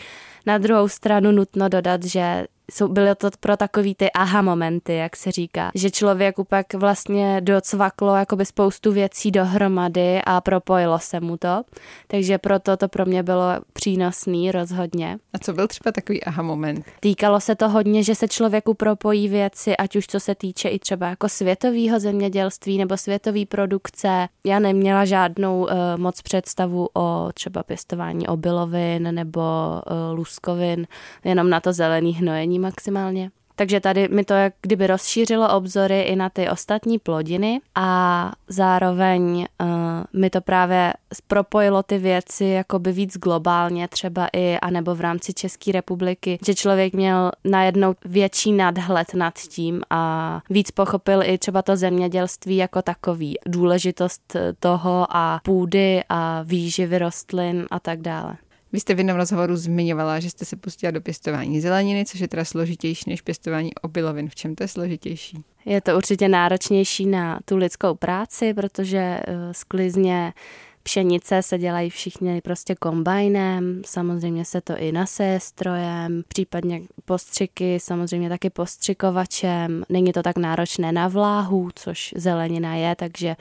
Na 0.46 0.58
druhou 0.58 0.88
stranu 0.88 1.32
nutno 1.32 1.68
dodat, 1.68 2.04
že 2.04 2.46
jsou, 2.72 2.88
byly 2.88 3.14
to 3.14 3.30
pro 3.40 3.56
takový 3.56 3.94
ty 3.94 4.12
aha 4.12 4.42
momenty, 4.42 4.94
jak 4.94 5.16
se 5.16 5.32
říká, 5.32 5.70
že 5.74 5.90
člověk 5.90 6.36
pak 6.48 6.74
vlastně 6.74 7.40
docvaklo 7.40 8.16
jakoby 8.16 8.46
spoustu 8.46 8.92
věcí 8.92 9.30
dohromady 9.30 10.20
a 10.26 10.40
propojilo 10.40 10.98
se 10.98 11.20
mu 11.20 11.36
to, 11.36 11.62
takže 12.06 12.38
proto 12.38 12.76
to 12.76 12.88
pro 12.88 13.06
mě 13.06 13.22
bylo 13.22 13.46
přínosný 13.72 14.52
rozhodně. 14.52 15.18
A 15.32 15.38
co 15.38 15.52
byl 15.52 15.68
třeba 15.68 15.92
takový 15.92 16.24
aha 16.24 16.42
moment? 16.42 16.84
Týkalo 17.00 17.40
se 17.40 17.54
to 17.54 17.68
hodně, 17.68 18.02
že 18.02 18.14
se 18.14 18.28
člověku 18.28 18.74
propojí 18.74 19.28
věci, 19.28 19.76
ať 19.76 19.96
už 19.96 20.06
co 20.06 20.20
se 20.20 20.34
týče 20.34 20.68
i 20.68 20.78
třeba 20.78 21.08
jako 21.08 21.28
světového 21.28 22.00
zemědělství 22.00 22.78
nebo 22.78 22.96
světové 22.96 23.46
produkce. 23.46 24.28
Já 24.44 24.58
neměla 24.58 25.04
žádnou 25.04 25.62
uh, 25.62 25.70
moc 25.96 26.22
představu 26.22 26.88
o 26.94 27.28
třeba 27.34 27.62
pěstování 27.62 28.26
obilovin 28.26 29.14
nebo 29.14 29.40
uh, 29.40 30.18
luskovin, 30.18 30.86
jenom 31.24 31.50
na 31.50 31.60
to 31.60 31.72
zelený 31.72 32.14
hnojení 32.14 32.55
maximálně. 32.58 33.30
Takže 33.56 33.80
tady 33.80 34.08
mi 34.08 34.24
to 34.24 34.34
jak 34.34 34.54
kdyby 34.62 34.86
rozšířilo 34.86 35.56
obzory 35.56 36.02
i 36.02 36.16
na 36.16 36.30
ty 36.30 36.48
ostatní 36.50 36.98
plodiny 36.98 37.60
a 37.74 38.32
zároveň 38.48 39.46
uh, 39.60 39.66
mi 40.12 40.30
to 40.30 40.40
právě 40.40 40.92
propojilo 41.26 41.82
ty 41.82 41.98
věci 41.98 42.44
jakoby 42.44 42.92
víc 42.92 43.18
globálně 43.18 43.88
třeba 43.88 44.28
i, 44.32 44.58
anebo 44.58 44.94
v 44.94 45.00
rámci 45.00 45.34
České 45.34 45.72
republiky, 45.72 46.38
že 46.46 46.54
člověk 46.54 46.94
měl 46.94 47.30
najednou 47.44 47.94
větší 48.04 48.52
nadhled 48.52 49.14
nad 49.14 49.34
tím 49.34 49.82
a 49.90 50.40
víc 50.50 50.70
pochopil 50.70 51.22
i 51.22 51.38
třeba 51.38 51.62
to 51.62 51.76
zemědělství 51.76 52.56
jako 52.56 52.82
takový, 52.82 53.38
důležitost 53.46 54.36
toho 54.60 55.06
a 55.10 55.40
půdy 55.44 56.02
a 56.08 56.42
výživy 56.42 56.98
rostlin 56.98 57.66
a 57.70 57.80
tak 57.80 58.00
dále. 58.00 58.36
Vy 58.72 58.80
jste 58.80 58.94
v 58.94 58.98
jednom 58.98 59.16
rozhovoru 59.16 59.56
zmiňovala, 59.56 60.20
že 60.20 60.30
jste 60.30 60.44
se 60.44 60.56
pustila 60.56 60.90
do 60.90 61.00
pěstování 61.00 61.60
zeleniny, 61.60 62.04
což 62.04 62.20
je 62.20 62.28
teda 62.28 62.44
složitější 62.44 63.10
než 63.10 63.22
pěstování 63.22 63.74
obilovin. 63.74 64.28
V 64.28 64.34
čem 64.34 64.54
to 64.54 64.64
je 64.64 64.68
složitější? 64.68 65.44
Je 65.64 65.80
to 65.80 65.96
určitě 65.96 66.28
náročnější 66.28 67.06
na 67.06 67.40
tu 67.44 67.56
lidskou 67.56 67.94
práci, 67.94 68.54
protože 68.54 68.98
eh, 68.98 69.22
sklizně 69.52 70.32
pšenice 70.82 71.42
se 71.42 71.58
dělají 71.58 71.90
všichni 71.90 72.40
prostě 72.40 72.74
kombajnem, 72.74 73.82
samozřejmě 73.86 74.44
se 74.44 74.60
to 74.60 74.76
i 74.76 74.92
naseje 74.92 75.40
strojem, 75.40 76.22
případně 76.28 76.80
postřiky 77.04 77.80
samozřejmě 77.80 78.28
taky 78.28 78.50
postřikovačem. 78.50 79.84
Není 79.88 80.12
to 80.12 80.22
tak 80.22 80.36
náročné 80.36 80.92
na 80.92 81.08
vláhu, 81.08 81.68
což 81.74 82.14
zelenina 82.16 82.74
je, 82.74 82.96
takže 82.96 83.36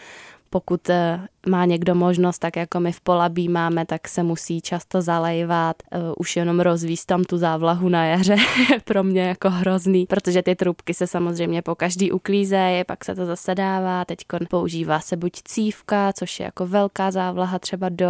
pokud 0.50 0.90
eh, 0.90 1.28
má 1.48 1.66
někdo 1.66 1.96
možnost, 1.96 2.40
tak 2.40 2.56
jako 2.56 2.80
my 2.80 2.92
v 2.92 3.02
Polabí 3.02 3.50
máme, 3.50 3.86
tak 3.86 4.08
se 4.08 4.24
musí 4.24 4.62
často 4.62 5.02
zalejvat. 5.02 5.76
Uh, 5.96 6.14
už 6.18 6.36
jenom 6.36 6.60
rozvíst 6.60 7.08
tam 7.08 7.24
tu 7.24 7.38
závlahu 7.38 7.90
na 7.90 8.06
jaře 8.06 8.36
pro 8.84 9.04
mě 9.04 9.22
jako 9.22 9.50
hrozný, 9.50 10.06
protože 10.06 10.42
ty 10.42 10.56
trubky 10.56 10.94
se 10.94 11.08
samozřejmě 11.08 11.62
po 11.62 11.76
každý 11.76 12.12
uklízejí, 12.12 12.84
pak 12.84 13.06
se 13.06 13.16
to 13.16 13.26
zase 13.26 13.56
dává. 13.56 14.06
Teď 14.06 14.18
používá 14.50 15.00
se 15.00 15.18
buď 15.18 15.32
cívka, 15.44 16.14
což 16.14 16.40
je 16.40 16.44
jako 16.44 16.68
velká 16.68 17.12
závlaha 17.12 17.60
třeba 17.60 17.90
do 17.90 18.08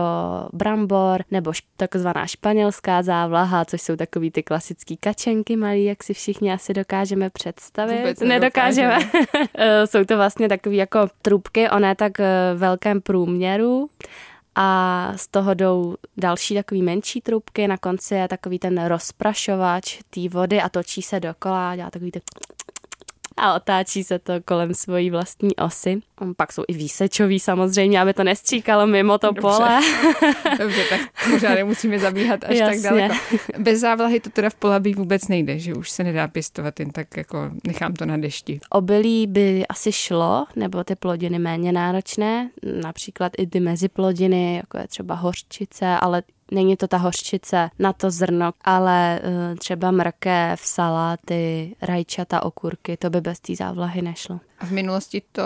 brambor, 0.54 1.24
nebo 1.32 1.52
takzvaná 1.78 2.28
španělská 2.28 3.04
závlaha, 3.04 3.66
což 3.66 3.82
jsou 3.82 3.96
takový 3.96 4.32
ty 4.32 4.44
klasický 4.44 4.98
kačenky 4.98 5.56
malý, 5.56 5.86
jak 5.86 6.04
si 6.04 6.14
všichni 6.14 6.54
asi 6.54 6.74
dokážeme 6.74 7.30
představit. 7.30 7.98
Vůbec 7.98 8.20
nedokážeme. 8.20 9.00
Eh, 9.58 9.88
jsou 9.88 10.04
to 10.04 10.18
vlastně 10.18 10.50
takové 10.50 10.76
jako 10.76 11.08
trubky, 11.22 11.70
one 11.70 11.96
tak 11.96 12.20
eh, 12.20 12.26
velkém 12.56 13.02
průměru 13.02 13.25
průměru 13.26 13.90
a 14.56 15.12
z 15.16 15.28
toho 15.28 15.54
jdou 15.54 15.96
další 16.18 16.56
takový 16.56 16.82
menší 16.82 17.22
trubky, 17.22 17.68
na 17.68 17.78
konci 17.78 18.16
je 18.16 18.28
takový 18.28 18.60
ten 18.60 18.86
rozprašovač 18.86 20.00
té 20.10 20.30
vody 20.30 20.62
a 20.62 20.70
točí 20.70 21.02
se 21.02 21.20
dokola, 21.20 21.76
dělá 21.76 21.90
takový 21.90 22.12
ten 22.12 22.22
a 23.38 23.54
otáčí 23.56 24.04
se 24.04 24.20
to 24.20 24.34
kolem 24.46 24.74
svojí 24.74 25.10
vlastní 25.10 25.56
osy. 25.56 26.00
Pak 26.38 26.54
jsou 26.54 26.64
i 26.68 26.74
výsečový 26.74 27.40
samozřejmě, 27.40 28.02
aby 28.02 28.14
to 28.14 28.24
nestříkalo 28.24 28.88
mimo 28.88 29.18
to 29.18 29.28
Dobře. 29.28 29.42
pole. 29.42 29.80
Dobře, 30.60 30.84
tak 30.90 31.28
možná 31.30 31.56
nemusíme 31.56 32.00
zabíhat 32.00 32.44
až 32.44 32.58
Jasně. 32.58 32.82
tak 32.82 32.92
daleko. 32.92 33.16
Bez 33.58 33.80
závlahy 33.80 34.20
to 34.20 34.30
teda 34.30 34.50
v 34.50 34.56
polabí 34.56 34.94
vůbec 34.94 35.28
nejde, 35.28 35.60
že 35.60 35.74
už 35.74 35.90
se 35.90 36.04
nedá 36.04 36.28
pěstovat 36.28 36.80
jen 36.80 36.90
tak 36.90 37.18
jako 37.18 37.52
nechám 37.68 37.94
to 37.94 38.06
na 38.06 38.18
dešti. 38.18 38.60
Obilí 38.70 39.28
by 39.28 39.68
asi 39.68 39.92
šlo, 39.92 40.46
nebo 40.56 40.84
ty 40.84 40.96
plodiny 40.96 41.40
méně 41.40 41.72
náročné, 41.72 42.50
například 42.82 43.32
i 43.38 43.48
ty 43.48 43.60
meziplodiny, 43.60 44.56
jako 44.56 44.78
je 44.78 44.88
třeba 44.88 45.16
hořčice, 45.16 45.86
ale 45.88 46.24
Není 46.52 46.78
to 46.78 46.88
ta 46.88 46.98
hořčice 46.98 47.70
na 47.80 47.94
to 47.94 48.12
zrno, 48.12 48.52
ale 48.64 49.20
uh, 49.24 49.58
třeba 49.58 49.92
mrkev, 49.92 50.62
saláty, 50.64 51.76
rajčata, 51.82 52.44
okurky, 52.44 52.98
to 52.98 53.10
by 53.10 53.22
bez 53.22 53.40
té 53.40 53.56
závlahy 53.56 54.02
nešlo. 54.02 54.40
A 54.60 54.66
v 54.66 54.72
minulosti 54.72 55.22
to 55.32 55.44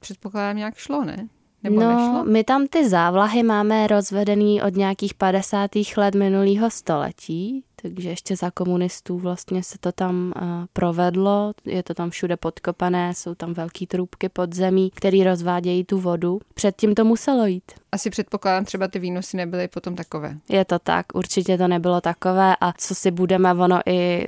předpokládám 0.00 0.56
nějak 0.56 0.76
šlo, 0.76 1.04
ne? 1.04 1.28
Nebo 1.62 1.80
no, 1.80 1.88
nešlo? 1.88 2.24
my 2.24 2.44
tam 2.44 2.66
ty 2.66 2.88
závlahy 2.88 3.42
máme 3.42 3.86
rozvedený 3.86 4.62
od 4.62 4.76
nějakých 4.76 5.14
50. 5.14 5.70
let 5.96 6.14
minulého 6.14 6.70
století, 6.70 7.64
takže 7.82 8.08
ještě 8.08 8.36
za 8.36 8.50
komunistů 8.50 9.18
vlastně 9.18 9.62
se 9.62 9.78
to 9.78 9.92
tam 9.92 10.32
uh, 10.36 10.42
provedlo, 10.72 11.52
je 11.64 11.82
to 11.82 11.94
tam 11.94 12.10
všude 12.10 12.36
podkopané, 12.36 13.14
jsou 13.14 13.34
tam 13.34 13.54
velké 13.54 13.86
trubky 13.86 14.28
pod 14.28 14.54
zemí, 14.54 14.90
které 14.90 15.24
rozvádějí 15.24 15.84
tu 15.84 16.00
vodu. 16.00 16.40
Předtím 16.54 16.94
to 16.94 17.04
muselo 17.04 17.46
jít. 17.46 17.72
Asi 17.92 18.10
předpokládám, 18.10 18.64
třeba 18.64 18.88
ty 18.88 18.98
výnosy 18.98 19.36
nebyly 19.36 19.68
potom 19.68 19.94
takové. 19.94 20.36
Je 20.48 20.64
to 20.64 20.78
tak, 20.78 21.06
určitě 21.14 21.58
to 21.58 21.68
nebylo 21.68 22.00
takové 22.00 22.56
a 22.60 22.72
co 22.72 22.94
si 22.94 23.10
budeme, 23.10 23.54
ono 23.54 23.80
i 23.86 24.26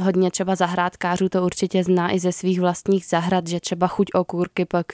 hodně 0.00 0.30
třeba 0.30 0.54
zahrádkářů 0.54 1.28
to 1.28 1.44
určitě 1.44 1.84
zná 1.84 2.14
i 2.14 2.18
ze 2.18 2.32
svých 2.32 2.60
vlastních 2.60 3.06
zahrad, 3.06 3.46
že 3.46 3.60
třeba 3.60 3.86
chuť 3.86 4.06
okurky 4.14 4.64
pak 4.64 4.86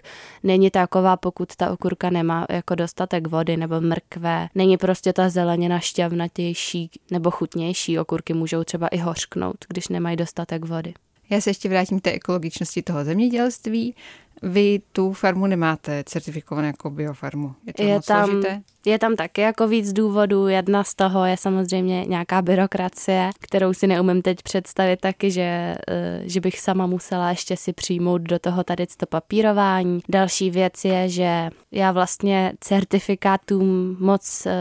není 0.42 0.70
taková, 0.70 1.16
pokud 1.16 1.56
ta 1.56 1.72
okurka 1.72 2.10
nemá 2.10 2.46
jako 2.50 2.74
dostatek 2.74 3.26
vody 3.26 3.56
nebo 3.56 3.80
mrkve. 3.80 4.48
Není 4.54 4.76
prostě 4.76 5.12
ta 5.12 5.28
zelenina 5.28 5.78
šťavnatější 5.78 6.90
nebo 7.10 7.30
chutnější. 7.30 7.79
Okurky 8.00 8.34
můžou 8.34 8.64
třeba 8.64 8.88
i 8.88 8.96
hořknout, 8.96 9.64
když 9.68 9.88
nemají 9.88 10.16
dostatek 10.16 10.64
vody. 10.64 10.94
Já 11.30 11.40
se 11.40 11.50
ještě 11.50 11.68
vrátím 11.68 12.00
k 12.00 12.02
té 12.02 12.12
ekologičnosti 12.12 12.82
toho 12.82 13.04
zemědělství. 13.04 13.94
Vy 14.42 14.80
tu 14.92 15.12
farmu 15.12 15.46
nemáte 15.46 16.04
certifikovanou 16.06 16.66
jako 16.66 16.90
biofarmu. 16.90 17.54
Je 17.66 17.72
to 17.72 17.82
je 17.82 17.94
moc 17.94 18.06
tam, 18.06 18.30
složité? 18.30 18.62
Je 18.84 18.98
tam 18.98 19.16
taky 19.16 19.40
jako 19.40 19.68
víc 19.68 19.92
důvodů. 19.92 20.48
Jedna 20.48 20.84
z 20.84 20.94
toho 20.94 21.24
je 21.24 21.36
samozřejmě 21.36 22.04
nějaká 22.04 22.42
byrokracie, 22.42 23.30
kterou 23.40 23.72
si 23.72 23.86
neumím 23.86 24.22
teď 24.22 24.42
představit 24.42 25.00
taky, 25.00 25.30
že, 25.30 25.76
eh, 25.88 26.22
že 26.24 26.40
bych 26.40 26.60
sama 26.60 26.86
musela 26.86 27.30
ještě 27.30 27.56
si 27.56 27.72
přijmout 27.72 28.22
do 28.22 28.38
toho 28.38 28.64
tady 28.64 28.86
to 28.96 29.06
papírování. 29.06 30.00
Další 30.08 30.50
věc 30.50 30.84
je, 30.84 31.08
že 31.08 31.50
já 31.72 31.92
vlastně 31.92 32.52
certifikátům 32.60 33.96
moc 34.00 34.46
eh, 34.46 34.52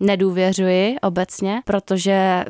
nedůvěřuji 0.00 0.96
obecně, 1.02 1.62
protože 1.64 2.44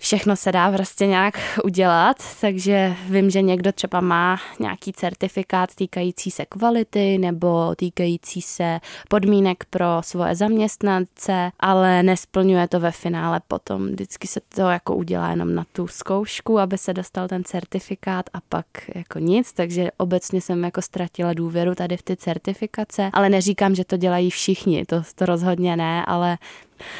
všechno 0.00 0.36
se 0.36 0.52
dá 0.52 0.72
prostě 0.72 1.06
nějak 1.06 1.38
udělat, 1.64 2.16
takže 2.40 2.94
vím, 3.08 3.30
že 3.30 3.42
někdo 3.42 3.72
třeba 3.72 4.00
má 4.00 4.38
nějaký 4.60 4.92
certifikát 4.92 5.74
týkající 5.74 6.30
se 6.30 6.46
kvality 6.46 7.18
nebo 7.18 7.74
týkající 7.76 8.42
se 8.42 8.80
podmínek 9.08 9.64
pro 9.70 9.86
svoje 10.00 10.34
zaměstnance, 10.34 11.50
ale 11.60 12.02
nesplňuje 12.02 12.68
to 12.68 12.80
ve 12.80 12.90
finále 12.90 13.40
potom. 13.48 13.86
Vždycky 13.86 14.28
se 14.28 14.40
to 14.54 14.62
jako 14.62 14.96
udělá 14.96 15.30
jenom 15.30 15.54
na 15.54 15.64
tu 15.72 15.86
zkoušku, 15.86 16.58
aby 16.58 16.78
se 16.78 16.94
dostal 16.94 17.28
ten 17.28 17.44
certifikát 17.44 18.26
a 18.32 18.38
pak 18.48 18.66
jako 18.94 19.18
nic, 19.18 19.52
takže 19.52 19.90
obecně 19.96 20.40
jsem 20.40 20.64
jako 20.64 20.82
ztratila 20.82 21.34
důvěru 21.34 21.74
tady 21.74 21.96
v 21.96 22.02
ty 22.02 22.16
certifikace, 22.16 23.10
ale 23.12 23.28
neříkám, 23.28 23.74
že 23.74 23.84
to 23.84 23.96
dělají 23.96 24.30
všichni, 24.30 24.84
to, 24.84 25.02
to 25.14 25.26
rozhodně 25.26 25.76
ne, 25.76 26.04
ale 26.06 26.38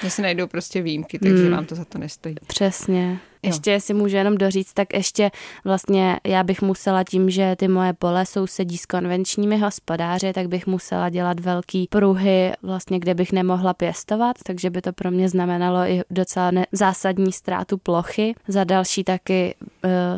že 0.02 0.10
se 0.10 0.22
najdou 0.22 0.46
prostě 0.46 0.82
výjimky, 0.82 1.18
takže 1.18 1.44
mm. 1.44 1.50
vám 1.50 1.64
to 1.64 1.74
za 1.74 1.84
to 1.84 1.98
nestojí. 1.98 2.34
Přesně. 2.46 3.18
Ještě, 3.42 3.70
jestli 3.70 3.94
můžu 3.94 4.16
jenom 4.16 4.38
doříct, 4.38 4.74
tak 4.74 4.94
ještě 4.94 5.30
vlastně 5.64 6.20
já 6.26 6.42
bych 6.42 6.62
musela 6.62 7.04
tím, 7.04 7.30
že 7.30 7.56
ty 7.56 7.68
moje 7.68 7.92
pole 7.92 8.26
sousedí 8.26 8.78
s 8.78 8.86
konvenčními 8.86 9.58
hospodáři, 9.58 10.32
tak 10.32 10.48
bych 10.48 10.66
musela 10.66 11.08
dělat 11.08 11.40
velký 11.40 11.86
pruhy, 11.90 12.52
vlastně, 12.62 12.98
kde 12.98 13.14
bych 13.14 13.32
nemohla 13.32 13.74
pěstovat, 13.74 14.36
takže 14.42 14.70
by 14.70 14.82
to 14.82 14.92
pro 14.92 15.10
mě 15.10 15.28
znamenalo 15.28 15.78
i 15.78 16.02
docela 16.10 16.50
ne- 16.50 16.66
zásadní 16.72 17.32
ztrátu 17.32 17.78
plochy. 17.78 18.34
Za 18.48 18.64
další 18.64 19.04
taky 19.04 19.54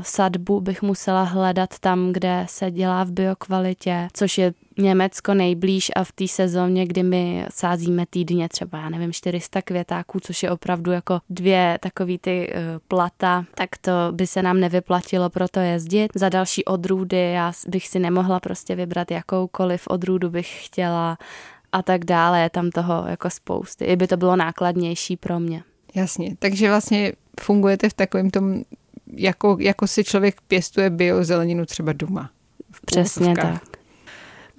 sadbu 0.02 0.60
bych 0.60 0.82
musela 0.82 1.22
hledat 1.22 1.78
tam, 1.78 2.12
kde 2.12 2.46
se 2.48 2.70
dělá 2.70 3.04
v 3.04 3.10
biokvalitě, 3.10 4.08
což 4.12 4.38
je 4.38 4.52
Německo 4.78 5.34
nejblíž 5.34 5.90
a 5.96 6.04
v 6.04 6.12
té 6.12 6.28
sezóně, 6.28 6.86
kdy 6.86 7.02
my 7.02 7.46
sázíme 7.50 8.06
týdně 8.10 8.48
třeba, 8.48 8.78
já 8.78 8.88
nevím, 8.88 9.12
400 9.12 9.62
květáků, 9.62 10.20
což 10.20 10.42
je 10.42 10.50
opravdu 10.50 10.92
jako 10.92 11.20
dvě 11.30 11.78
takový 11.82 12.18
ty 12.18 12.52
uh, 12.54 12.60
plata, 12.88 13.44
tak 13.54 13.68
to 13.80 13.92
by 14.10 14.26
se 14.26 14.42
nám 14.42 14.60
nevyplatilo 14.60 15.30
pro 15.30 15.48
to 15.48 15.60
jezdit. 15.60 16.08
Za 16.14 16.28
další 16.28 16.64
odrůdy 16.64 17.32
já 17.32 17.52
bych 17.68 17.88
si 17.88 17.98
nemohla 17.98 18.40
prostě 18.40 18.74
vybrat 18.74 19.10
jakoukoliv 19.10 19.86
odrůdu 19.88 20.30
bych 20.30 20.66
chtěla 20.66 21.18
a 21.72 21.82
tak 21.82 22.04
dále, 22.04 22.40
je 22.40 22.50
tam 22.50 22.70
toho 22.70 23.04
jako 23.06 23.30
spousty. 23.30 23.84
I 23.84 23.96
by 23.96 24.06
to 24.06 24.16
bylo 24.16 24.36
nákladnější 24.36 25.16
pro 25.16 25.40
mě. 25.40 25.62
Jasně, 25.94 26.36
takže 26.38 26.68
vlastně 26.68 27.12
fungujete 27.40 27.88
v 27.88 27.94
takovém 27.94 28.30
tom, 28.30 28.62
jako, 29.12 29.56
jako 29.60 29.86
si 29.86 30.04
člověk 30.04 30.40
pěstuje 30.40 30.90
biozeleninu 30.90 31.66
třeba 31.66 31.92
doma. 31.92 32.30
Přesně 32.86 33.34
tak. 33.34 33.62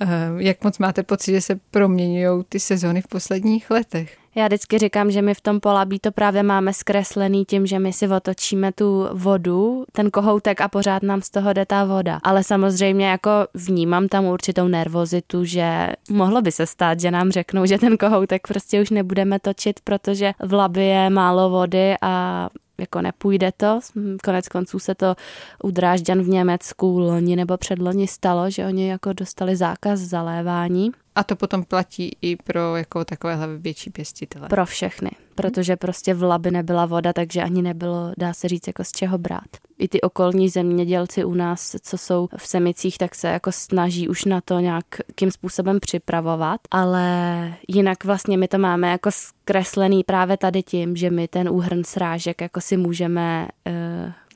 Eh, 0.02 0.08
jak 0.38 0.64
moc 0.64 0.80
máte 0.80 1.04
pocit, 1.04 1.32
že 1.32 1.42
se 1.42 1.60
proměňují 1.72 2.44
ty 2.50 2.60
sezóny 2.60 3.02
v 3.02 3.08
posledních 3.08 3.72
letech? 3.72 4.18
Já 4.36 4.48
vždycky 4.48 4.78
říkám, 4.78 5.12
že 5.12 5.22
my 5.22 5.34
v 5.34 5.42
tom 5.42 5.60
polabí 5.60 6.00
to 6.00 6.12
právě 6.12 6.44
máme 6.44 6.74
zkreslený 6.74 7.46
tím, 7.46 7.66
že 7.66 7.80
my 7.80 7.94
si 7.94 8.08
otočíme 8.08 8.72
tu 8.72 9.08
vodu, 9.14 9.86
ten 9.92 10.12
kohoutek 10.12 10.62
a 10.62 10.68
pořád 10.68 11.04
nám 11.04 11.22
z 11.22 11.30
toho 11.30 11.54
jde 11.54 11.66
ta 11.66 11.86
voda. 11.86 12.20
Ale 12.24 12.44
samozřejmě 12.44 13.08
jako 13.08 13.30
vnímám 13.54 14.08
tam 14.08 14.26
určitou 14.26 14.68
nervozitu, 14.68 15.46
že 15.46 15.90
mohlo 16.10 16.42
by 16.42 16.52
se 16.52 16.66
stát, 16.66 17.00
že 17.00 17.12
nám 17.12 17.32
řeknou, 17.32 17.66
že 17.66 17.78
ten 17.78 17.98
kohoutek 17.98 18.48
prostě 18.48 18.82
už 18.82 18.90
nebudeme 18.90 19.40
točit, 19.40 19.80
protože 19.84 20.34
v 20.40 20.54
labi 20.54 20.86
je 20.86 21.10
málo 21.10 21.50
vody 21.50 21.96
a 22.02 22.50
jako 22.78 23.02
nepůjde 23.02 23.52
to. 23.58 23.80
Konec 24.24 24.48
konců 24.48 24.80
se 24.80 24.96
to 24.96 25.16
u 25.64 25.72
Drážďan 25.72 26.22
v 26.22 26.28
Německu 26.28 27.00
loni 27.00 27.36
nebo 27.36 27.58
předloni 27.58 28.08
stalo, 28.08 28.50
že 28.50 28.66
oni 28.66 28.90
jako 28.90 29.14
dostali 29.14 29.56
zákaz 29.56 30.00
zalévání. 30.00 30.92
A 31.16 31.24
to 31.24 31.36
potom 31.36 31.64
platí 31.64 32.12
i 32.22 32.36
pro 32.36 32.76
jako 32.76 33.06
takovéhle 33.06 33.58
větší 33.58 33.90
pěstitele? 33.90 34.50
Pro 34.50 34.66
všechny, 34.66 35.12
protože 35.36 35.76
prostě 35.76 36.14
v 36.14 36.24
labi 36.24 36.52
nebyla 36.52 36.86
voda, 36.86 37.14
takže 37.14 37.42
ani 37.42 37.62
nebylo, 37.62 38.12
dá 38.18 38.34
se 38.34 38.48
říct, 38.48 38.68
jako 38.68 38.84
z 38.84 38.92
čeho 38.92 39.18
brát. 39.18 39.48
I 39.78 39.88
ty 39.88 40.02
okolní 40.02 40.50
zemědělci 40.50 41.24
u 41.24 41.34
nás, 41.34 41.76
co 41.82 41.98
jsou 41.98 42.28
v 42.38 42.48
Semicích, 42.48 42.98
tak 42.98 43.16
se 43.16 43.28
jako 43.28 43.52
snaží 43.52 44.10
už 44.10 44.26
na 44.26 44.42
to 44.42 44.60
nějakým 44.60 45.32
způsobem 45.32 45.80
připravovat, 45.80 46.62
ale 46.72 47.54
jinak 47.68 48.04
vlastně 48.04 48.38
my 48.38 48.48
to 48.48 48.58
máme 48.58 48.92
jako 48.92 49.12
zkreslený 49.12 50.04
právě 50.04 50.38
tady 50.38 50.64
tím, 50.64 50.96
že 50.96 51.10
my 51.10 51.28
ten 51.28 51.50
úhrn 51.50 51.84
srážek 51.84 52.42
jako 52.42 52.62
si 52.62 52.78
můžeme 52.78 53.48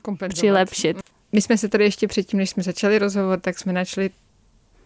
uh, 0.08 0.16
přilepšit. 0.28 0.96
My 1.32 1.40
jsme 1.40 1.58
se 1.58 1.68
tady 1.68 1.84
ještě 1.84 2.08
předtím, 2.08 2.38
než 2.38 2.50
jsme 2.50 2.62
začali 2.62 2.98
rozhovor, 2.98 3.40
tak 3.40 3.58
jsme 3.58 3.72
načali 3.72 4.10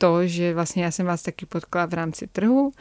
to, 0.02 0.26
že 0.26 0.54
vlastně 0.54 0.84
já 0.84 0.90
jsem 0.90 1.06
vás 1.06 1.22
taky 1.22 1.46
potkala 1.46 1.86
v 1.86 1.94
rámci 1.94 2.26
trhu 2.26 2.72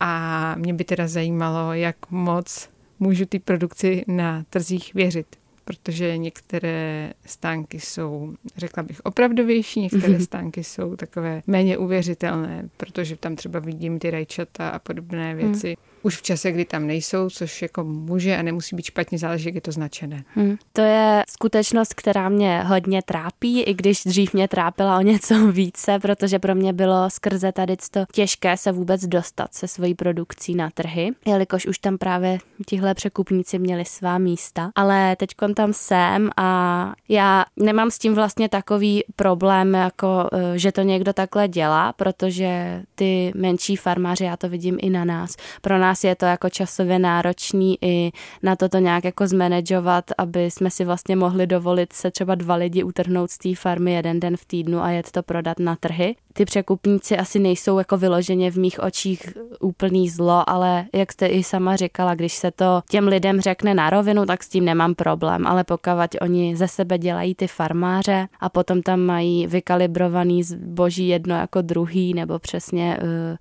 a 0.00 0.54
mě 0.58 0.74
by 0.74 0.84
teda 0.84 1.08
zajímalo, 1.08 1.74
jak 1.74 1.96
moc 2.10 2.68
můžu 2.98 3.26
ty 3.26 3.38
produkci 3.38 4.04
na 4.08 4.44
trzích 4.50 4.94
věřit 4.94 5.26
protože 5.64 6.16
některé 6.18 7.12
stánky 7.26 7.80
jsou, 7.80 8.34
řekla 8.56 8.82
bych, 8.82 9.00
opravdovější, 9.00 9.80
některé 9.80 10.08
mhm. 10.08 10.20
stánky 10.20 10.64
jsou 10.64 10.96
takové 10.96 11.42
méně 11.46 11.78
uvěřitelné, 11.78 12.68
protože 12.76 13.16
tam 13.16 13.36
třeba 13.36 13.58
vidím 13.58 13.98
ty 13.98 14.10
rajčata 14.10 14.68
a 14.68 14.78
podobné 14.78 15.34
mhm. 15.34 15.36
věci. 15.36 15.68
Hmm 15.68 15.91
už 16.02 16.16
v 16.16 16.22
čase, 16.22 16.52
kdy 16.52 16.64
tam 16.64 16.86
nejsou, 16.86 17.30
což 17.30 17.62
jako 17.62 17.84
může 17.84 18.36
a 18.36 18.42
nemusí 18.42 18.76
být 18.76 18.84
špatně, 18.84 19.18
záleží, 19.18 19.46
jak 19.46 19.54
je 19.54 19.60
to 19.60 19.72
značené. 19.72 20.24
Hmm. 20.34 20.56
To 20.72 20.80
je 20.80 21.24
skutečnost, 21.28 21.94
která 21.94 22.28
mě 22.28 22.62
hodně 22.62 23.02
trápí, 23.02 23.62
i 23.62 23.74
když 23.74 24.04
dřív 24.04 24.34
mě 24.34 24.48
trápila 24.48 24.98
o 24.98 25.02
něco 25.02 25.46
více, 25.52 25.98
protože 25.98 26.38
pro 26.38 26.54
mě 26.54 26.72
bylo 26.72 27.10
skrze 27.10 27.52
tady 27.52 27.76
to 27.90 28.04
těžké 28.12 28.56
se 28.56 28.72
vůbec 28.72 29.06
dostat 29.06 29.54
se 29.54 29.68
svojí 29.68 29.94
produkcí 29.94 30.54
na 30.54 30.70
trhy, 30.70 31.10
jelikož 31.26 31.66
už 31.66 31.78
tam 31.78 31.98
právě 31.98 32.38
tihle 32.66 32.94
překupníci 32.94 33.58
měli 33.58 33.84
svá 33.84 34.18
místa. 34.18 34.70
Ale 34.74 35.16
teď 35.16 35.30
tam 35.54 35.72
jsem 35.72 36.30
a 36.36 36.92
já 37.08 37.44
nemám 37.56 37.90
s 37.90 37.98
tím 37.98 38.14
vlastně 38.14 38.48
takový 38.48 39.04
problém, 39.16 39.74
jako 39.74 40.28
e, 40.32 40.58
že 40.58 40.72
to 40.72 40.82
někdo 40.82 41.12
takhle 41.12 41.48
dělá, 41.48 41.92
protože 41.92 42.82
ty 42.94 43.32
menší 43.34 43.76
farmáři, 43.76 44.24
já 44.24 44.36
to 44.36 44.48
vidím 44.48 44.78
i 44.80 44.90
na 44.90 45.04
nás, 45.04 45.36
pro 45.60 45.78
nás 45.78 45.91
nás 45.92 46.04
je 46.04 46.16
to 46.16 46.24
jako 46.24 46.50
časově 46.50 46.98
náročný 46.98 47.76
i 47.80 48.12
na 48.42 48.56
to 48.56 48.68
to 48.68 48.78
nějak 48.78 49.04
jako 49.04 49.26
zmanagovat, 49.26 50.04
aby 50.18 50.50
jsme 50.50 50.70
si 50.70 50.84
vlastně 50.84 51.16
mohli 51.16 51.46
dovolit 51.46 51.92
se 51.92 52.10
třeba 52.10 52.34
dva 52.34 52.54
lidi 52.54 52.82
utrhnout 52.82 53.30
z 53.30 53.38
té 53.38 53.54
farmy 53.54 53.92
jeden 53.92 54.20
den 54.20 54.36
v 54.36 54.44
týdnu 54.44 54.82
a 54.82 54.90
jet 54.90 55.10
to 55.10 55.22
prodat 55.22 55.58
na 55.58 55.76
trhy. 55.76 56.16
Ty 56.32 56.44
překupníci 56.44 57.16
asi 57.16 57.38
nejsou 57.38 57.78
jako 57.78 57.96
vyloženě 57.96 58.50
v 58.50 58.56
mých 58.56 58.80
očích 58.80 59.32
úplný 59.60 60.08
zlo, 60.08 60.50
ale 60.50 60.84
jak 60.94 61.12
jste 61.12 61.26
i 61.26 61.44
sama 61.44 61.76
říkala, 61.76 62.14
když 62.14 62.32
se 62.32 62.50
to 62.50 62.82
těm 62.90 63.08
lidem 63.08 63.40
řekne 63.40 63.74
na 63.74 63.90
rovinu, 63.90 64.26
tak 64.26 64.42
s 64.42 64.48
tím 64.48 64.64
nemám 64.64 64.94
problém, 64.94 65.46
ale 65.46 65.64
pokud 65.64 66.16
oni 66.20 66.56
ze 66.56 66.68
sebe 66.68 66.98
dělají 66.98 67.34
ty 67.34 67.46
farmáře 67.46 68.28
a 68.40 68.48
potom 68.48 68.82
tam 68.82 69.00
mají 69.00 69.46
vykalibrovaný 69.46 70.42
zboží 70.42 71.08
jedno 71.08 71.34
jako 71.34 71.62
druhý 71.62 72.14
nebo 72.14 72.38
přesně 72.38 72.98
uh, 73.02 73.36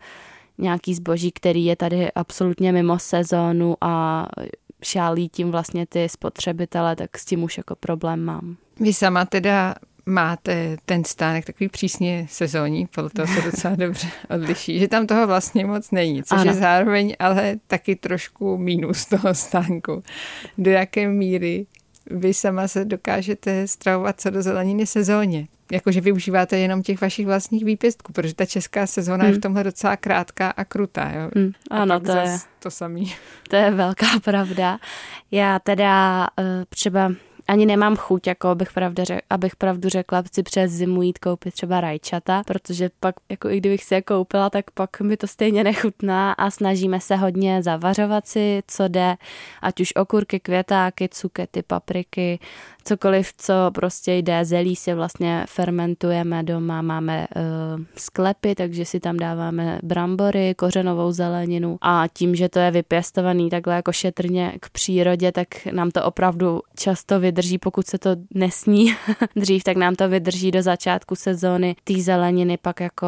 nějaký 0.62 0.94
zboží, 0.94 1.32
který 1.32 1.66
je 1.66 1.76
tady 1.76 2.12
absolutně 2.12 2.72
mimo 2.72 3.00
sezónu 3.00 3.76
a 3.82 4.28
šálí 4.84 5.30
tím 5.30 5.52
vlastně 5.52 5.86
ty 5.86 6.10
spotřebitele, 6.10 6.96
tak 6.96 7.18
s 7.18 7.26
tím 7.26 7.44
už 7.44 7.58
jako 7.58 7.76
problém 7.76 8.24
mám. 8.24 8.58
Vy 8.80 8.94
sama 8.94 9.26
teda 9.26 9.76
máte 10.06 10.78
ten 10.86 11.04
stánek 11.04 11.46
takový 11.46 11.70
přísně 11.70 12.28
sezónní, 12.30 12.88
podle 12.88 13.10
toho 13.10 13.28
se 13.28 13.42
docela 13.42 13.76
dobře 13.86 14.08
odliší, 14.30 14.80
že 14.80 14.88
tam 14.88 15.08
toho 15.08 15.28
vlastně 15.28 15.66
moc 15.66 15.92
není, 15.92 16.24
což 16.24 16.40
ano. 16.40 16.52
je 16.52 16.54
zároveň 16.54 17.16
ale 17.20 17.56
taky 17.68 17.96
trošku 17.96 18.58
mínus 18.58 19.06
toho 19.06 19.34
stánku. 19.34 20.04
Do 20.58 20.72
jaké 20.72 21.08
míry 21.08 21.66
vy 22.10 22.34
sama 22.34 22.68
se 22.68 22.86
dokážete 22.86 23.68
stravovat 23.68 24.22
co 24.22 24.30
do 24.30 24.42
zeleniny 24.42 24.88
sezóně. 24.88 25.48
Jakože 25.72 26.02
využíváte 26.02 26.58
jenom 26.58 26.84
těch 26.84 27.02
vašich 27.02 27.26
vlastních 27.26 27.66
výpěstků, 27.66 28.14
protože 28.14 28.34
ta 28.34 28.46
česká 28.46 28.88
sezóna 28.88 29.24
hmm. 29.24 29.34
je 29.34 29.38
v 29.38 29.42
tomhle 29.42 29.64
docela 29.64 29.98
krátká 29.98 30.50
a 30.50 30.66
krutá. 30.66 31.12
Jo? 31.12 31.30
Hmm. 31.36 31.52
Ano, 31.70 32.00
to 32.00 32.12
je, 32.12 32.38
to 32.60 32.72
samý. 32.72 33.14
To 33.50 33.56
je 33.56 33.72
velká 33.72 34.06
pravda. 34.24 34.80
Já 35.32 35.60
teda 35.60 36.28
uh, 36.40 36.46
třeba 36.70 37.12
ani 37.52 37.66
nemám 37.66 37.96
chuť, 37.96 38.28
jako 38.28 38.48
abych, 38.48 38.74
pravda 38.74 39.04
řek, 39.04 39.20
abych 39.30 39.56
pravdu 39.56 39.90
řekla, 39.90 40.24
si 40.34 40.44
přes 40.44 40.72
zimu 40.72 41.02
jít 41.02 41.20
koupit 41.20 41.54
třeba 41.54 41.82
rajčata, 41.82 42.44
protože 42.48 42.90
pak, 43.00 43.16
jako 43.30 43.50
i 43.50 43.58
kdybych 43.58 43.84
si 43.84 43.94
je 43.94 44.02
koupila, 44.02 44.50
tak 44.50 44.72
pak 44.72 45.02
mi 45.02 45.18
to 45.18 45.28
stejně 45.28 45.64
nechutná 45.64 46.32
a 46.32 46.50
snažíme 46.50 47.00
se 47.00 47.16
hodně 47.16 47.64
zavařovat 47.64 48.28
si, 48.28 48.64
co 48.68 48.88
jde, 48.88 49.16
ať 49.62 49.82
už 49.82 49.96
okurky, 49.96 50.40
květáky, 50.40 51.10
cukety, 51.10 51.64
papriky, 51.64 52.40
cokoliv, 52.84 53.34
co 53.38 53.54
prostě 53.74 54.14
jde, 54.14 54.46
zelí 54.46 54.76
si 54.76 54.94
vlastně 54.94 55.46
fermentujeme 55.50 56.44
doma, 56.44 56.82
máme 56.82 57.28
uh, 57.36 57.84
sklepy, 57.98 58.56
takže 58.56 58.86
si 58.86 59.00
tam 59.00 59.18
dáváme 59.18 59.80
brambory, 59.84 60.56
kořenovou 60.58 61.12
zeleninu 61.12 61.78
a 61.82 62.04
tím, 62.14 62.36
že 62.36 62.50
to 62.50 62.60
je 62.60 62.72
vypěstovaný 62.72 63.50
takhle 63.50 63.76
jako 63.76 63.92
šetrně 63.92 64.54
k 64.60 64.70
přírodě, 64.70 65.32
tak 65.32 65.66
nám 65.66 65.92
to 65.92 66.06
opravdu 66.06 66.62
často 66.76 67.20
vydrží, 67.20 67.41
pokud 67.58 67.88
se 67.88 67.98
to 67.98 68.10
nesní 68.34 68.96
dřív, 69.36 69.64
tak 69.64 69.78
nám 69.78 69.96
to 69.96 70.10
vydrží 70.10 70.52
do 70.52 70.62
začátku 70.62 71.16
sezóny 71.16 71.76
té 71.84 71.94
zeleniny 71.94 72.58
pak 72.58 72.80
jako 72.80 73.08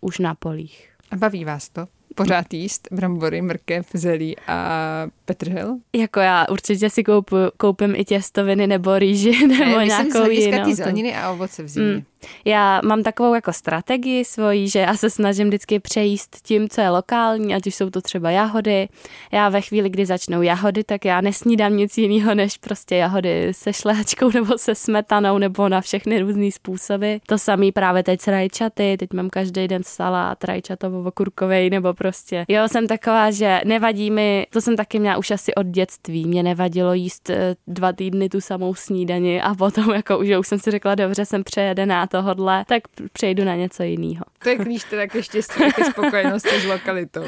už 0.00 0.18
na 0.18 0.34
polích. 0.34 0.88
A 1.10 1.16
baví 1.16 1.44
vás 1.44 1.68
to? 1.68 1.86
Pořád 2.14 2.54
jíst 2.54 2.88
brambory, 2.92 3.42
mrkev, 3.42 3.86
zelí 3.94 4.36
a 4.46 5.08
petržel? 5.24 5.76
Jako 5.92 6.20
já 6.20 6.46
určitě 6.50 6.90
si 6.90 7.04
koupu, 7.04 7.36
koupím 7.56 7.94
i 7.96 8.04
těstoviny 8.04 8.66
nebo 8.66 8.98
rýži 8.98 9.46
nebo 9.46 9.78
ne, 9.78 9.86
nějakou 9.86 10.30
jinou. 10.30 10.74
zeleniny 10.74 11.16
a 11.16 11.30
ovoce 11.30 11.62
v 11.62 11.68
zimě. 11.68 11.92
Mm. 11.94 12.02
Já 12.44 12.80
mám 12.84 13.02
takovou 13.02 13.34
jako 13.34 13.52
strategii 13.52 14.24
svoji, 14.24 14.68
že 14.68 14.78
já 14.78 14.96
se 14.96 15.10
snažím 15.10 15.48
vždycky 15.48 15.80
přejíst 15.80 16.36
tím, 16.42 16.68
co 16.68 16.80
je 16.80 16.90
lokální, 16.90 17.54
ať 17.54 17.66
už 17.66 17.74
jsou 17.74 17.90
to 17.90 18.00
třeba 18.00 18.30
jahody. 18.30 18.88
Já 19.32 19.48
ve 19.48 19.60
chvíli, 19.60 19.90
kdy 19.90 20.06
začnou 20.06 20.42
jahody, 20.42 20.84
tak 20.84 21.04
já 21.04 21.20
nesnídám 21.20 21.76
nic 21.76 21.98
jiného, 21.98 22.34
než 22.34 22.58
prostě 22.58 22.96
jahody 22.96 23.48
se 23.52 23.72
šlehačkou 23.72 24.30
nebo 24.34 24.58
se 24.58 24.74
smetanou 24.74 25.38
nebo 25.38 25.68
na 25.68 25.80
všechny 25.80 26.20
různé 26.20 26.50
způsoby. 26.50 27.14
To 27.26 27.38
samý 27.38 27.72
právě 27.72 28.02
teď 28.02 28.20
s 28.20 28.26
rajčaty, 28.28 28.96
teď 28.98 29.12
mám 29.12 29.30
každý 29.30 29.68
den 29.68 29.82
salát 29.84 30.44
rajčatovo 30.44 31.10
kurkovej 31.12 31.70
nebo 31.70 31.94
prostě. 32.02 32.44
Jo, 32.48 32.68
jsem 32.68 32.86
taková, 32.86 33.30
že 33.30 33.60
nevadí 33.64 34.10
mi, 34.10 34.46
to 34.50 34.60
jsem 34.60 34.76
taky 34.76 34.98
měla 34.98 35.16
už 35.16 35.30
asi 35.30 35.54
od 35.54 35.66
dětství, 35.66 36.24
mě 36.24 36.42
nevadilo 36.42 36.94
jíst 36.94 37.30
eh, 37.30 37.56
dva 37.66 37.92
týdny 37.92 38.28
tu 38.28 38.40
samou 38.40 38.74
snídani 38.74 39.42
a 39.42 39.54
potom 39.54 39.90
jako 39.94 40.18
už, 40.18 40.28
už 40.40 40.48
jsem 40.48 40.58
si 40.58 40.70
řekla, 40.70 40.94
dobře, 40.94 41.24
jsem 41.24 41.44
přejedená 41.44 42.06
tohodle, 42.06 42.64
tak 42.68 42.82
přejdu 43.12 43.44
na 43.44 43.54
něco 43.54 43.82
jiného. 43.82 44.24
To 44.42 44.48
je 44.48 44.56
klíč 44.56 44.84
teda 44.84 45.06
ke 45.06 45.22
štěstí, 45.22 45.62
ke 45.76 45.84
spokojenosti 45.84 46.60
s 46.60 46.64
lokalitou. 46.64 47.24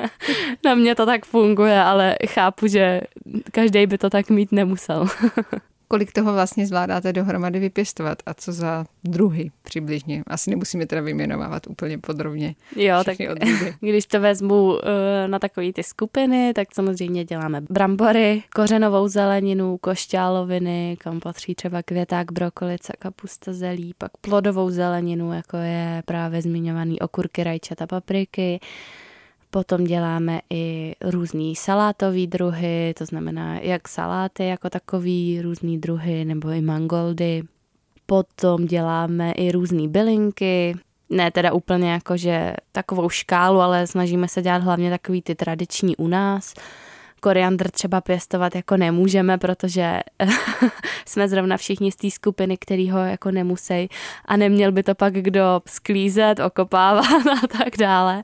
na 0.64 0.74
mě 0.74 0.94
to 0.94 1.06
tak 1.06 1.26
funguje, 1.26 1.80
ale 1.80 2.16
chápu, 2.26 2.66
že 2.66 3.00
každý 3.52 3.86
by 3.86 3.98
to 3.98 4.10
tak 4.10 4.30
mít 4.30 4.52
nemusel. 4.52 5.06
kolik 5.88 6.12
toho 6.12 6.32
vlastně 6.32 6.66
zvládáte 6.66 7.12
dohromady 7.12 7.58
vypěstovat 7.58 8.18
a 8.26 8.34
co 8.34 8.52
za 8.52 8.84
druhy 9.04 9.50
přibližně. 9.62 10.22
Asi 10.26 10.50
nemusíme 10.50 10.86
teda 10.86 11.00
vyjmenovávat 11.02 11.66
úplně 11.66 11.98
podrobně. 11.98 12.54
Jo, 12.76 13.04
tak 13.04 13.16
odrůdy. 13.30 13.74
když 13.80 14.06
to 14.06 14.20
vezmu 14.20 14.64
uh, 14.64 14.78
na 15.26 15.38
takové 15.38 15.72
ty 15.72 15.82
skupiny, 15.82 16.52
tak 16.54 16.74
samozřejmě 16.74 17.24
děláme 17.24 17.60
brambory, 17.70 18.42
kořenovou 18.54 19.08
zeleninu, 19.08 19.78
košťáloviny, 19.78 20.96
kam 21.00 21.20
patří 21.20 21.54
třeba 21.54 21.82
květák, 21.82 22.32
brokolice, 22.32 22.92
kapusta, 22.98 23.52
zelí, 23.52 23.94
pak 23.98 24.10
plodovou 24.20 24.70
zeleninu, 24.70 25.32
jako 25.32 25.56
je 25.56 26.02
právě 26.06 26.42
zmiňovaný 26.42 27.00
okurky, 27.00 27.44
rajčata, 27.44 27.86
papriky, 27.86 28.60
Potom 29.54 29.84
děláme 29.84 30.40
i 30.50 30.94
různý 31.00 31.56
salátové 31.56 32.26
druhy, 32.26 32.94
to 32.98 33.04
znamená 33.04 33.58
jak 33.58 33.88
saláty 33.88 34.46
jako 34.46 34.70
takový, 34.70 35.40
různý 35.42 35.78
druhy, 35.78 36.24
nebo 36.24 36.48
i 36.48 36.60
mangoldy. 36.60 37.42
Potom 38.06 38.66
děláme 38.66 39.32
i 39.32 39.52
různé 39.52 39.88
bylinky, 39.88 40.74
ne 41.10 41.30
teda 41.30 41.52
úplně 41.52 41.92
jako, 41.92 42.16
že 42.16 42.54
takovou 42.72 43.08
škálu, 43.08 43.60
ale 43.60 43.86
snažíme 43.86 44.28
se 44.28 44.42
dělat 44.42 44.62
hlavně 44.62 44.90
takový 44.90 45.22
ty 45.22 45.34
tradiční 45.34 45.96
u 45.96 46.08
nás. 46.08 46.54
Koriandr 47.20 47.70
třeba 47.70 48.00
pěstovat 48.00 48.54
jako 48.54 48.76
nemůžeme, 48.76 49.38
protože 49.38 50.00
jsme 51.06 51.28
zrovna 51.28 51.56
všichni 51.56 51.92
z 51.92 51.96
té 51.96 52.10
skupiny, 52.10 52.56
který 52.56 52.90
ho 52.90 52.98
jako 52.98 53.30
nemusí 53.30 53.88
a 54.24 54.36
neměl 54.36 54.72
by 54.72 54.82
to 54.82 54.94
pak 54.94 55.14
kdo 55.14 55.60
sklízet, 55.66 56.40
okopávat 56.40 57.26
a 57.44 57.46
tak 57.46 57.76
dále. 57.78 58.22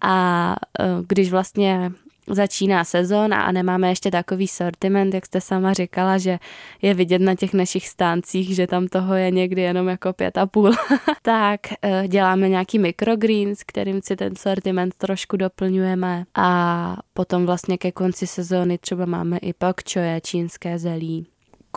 A 0.00 0.56
e, 0.80 0.84
když 1.08 1.30
vlastně 1.30 1.92
začíná 2.30 2.84
sezóna 2.84 3.42
a 3.42 3.52
nemáme 3.52 3.88
ještě 3.88 4.10
takový 4.10 4.48
sortiment, 4.48 5.14
jak 5.14 5.26
jste 5.26 5.40
sama 5.40 5.72
říkala, 5.72 6.18
že 6.18 6.38
je 6.82 6.94
vidět 6.94 7.18
na 7.18 7.34
těch 7.34 7.54
našich 7.54 7.88
stáncích, 7.88 8.54
že 8.54 8.66
tam 8.66 8.86
toho 8.86 9.14
je 9.14 9.30
někdy 9.30 9.62
jenom 9.62 9.88
jako 9.88 10.12
pět 10.12 10.38
a 10.38 10.46
půl, 10.46 10.72
tak 11.22 11.60
e, 11.82 12.08
děláme 12.08 12.48
nějaký 12.48 12.78
microgreens, 12.78 13.62
kterým 13.66 14.00
si 14.04 14.16
ten 14.16 14.36
sortiment 14.36 14.94
trošku 14.94 15.36
doplňujeme. 15.36 16.24
A 16.34 16.96
potom 17.14 17.46
vlastně 17.46 17.78
ke 17.78 17.92
konci 17.92 18.26
sezóny 18.26 18.78
třeba 18.78 19.06
máme 19.06 19.38
i 19.38 19.52
pak 19.52 19.84
čoje, 19.84 20.20
čínské 20.20 20.78
zelí, 20.78 21.26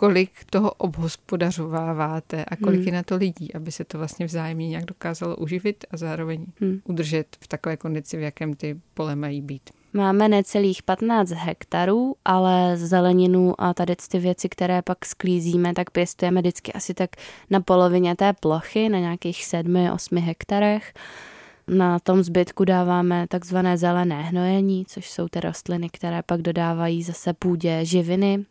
kolik 0.02 0.30
toho 0.50 0.70
obhospodařováváte 0.70 2.44
a 2.44 2.56
kolik 2.56 2.78
hmm. 2.78 2.86
je 2.86 2.92
na 2.92 3.02
to 3.02 3.16
lidí, 3.16 3.54
aby 3.54 3.72
se 3.72 3.84
to 3.84 3.98
vlastně 3.98 4.26
vzájemně 4.26 4.68
nějak 4.68 4.84
dokázalo 4.84 5.36
uživit 5.36 5.84
a 5.90 5.96
zároveň 5.96 6.46
hmm. 6.60 6.80
udržet 6.84 7.26
v 7.40 7.48
takové 7.48 7.76
kondici, 7.76 8.16
v 8.16 8.20
jakém 8.20 8.54
ty 8.54 8.80
pole 8.94 9.16
mají 9.16 9.40
být. 9.40 9.70
Máme 9.92 10.28
necelých 10.28 10.82
15 10.82 11.30
hektarů, 11.30 12.14
ale 12.24 12.76
zeleninu 12.76 13.54
a 13.58 13.74
tady 13.74 13.96
ty 14.08 14.18
věci, 14.18 14.48
které 14.48 14.82
pak 14.82 15.06
sklízíme, 15.06 15.72
tak 15.72 15.90
pěstujeme 15.90 16.40
vždycky 16.40 16.72
asi 16.72 16.94
tak 16.94 17.10
na 17.50 17.60
polovině 17.60 18.16
té 18.16 18.32
plochy, 18.32 18.88
na 18.88 18.98
nějakých 18.98 19.44
7-8 19.44 20.20
hektarech. 20.20 20.94
Na 21.68 21.98
tom 21.98 22.22
zbytku 22.22 22.64
dáváme 22.64 23.26
takzvané 23.28 23.78
zelené 23.78 24.22
hnojení, 24.22 24.84
což 24.88 25.10
jsou 25.10 25.28
ty 25.28 25.40
rostliny, 25.40 25.88
které 25.90 26.22
pak 26.22 26.42
dodávají 26.42 27.02
zase 27.02 27.32
půdě 27.32 27.80
živiny, 27.82 28.44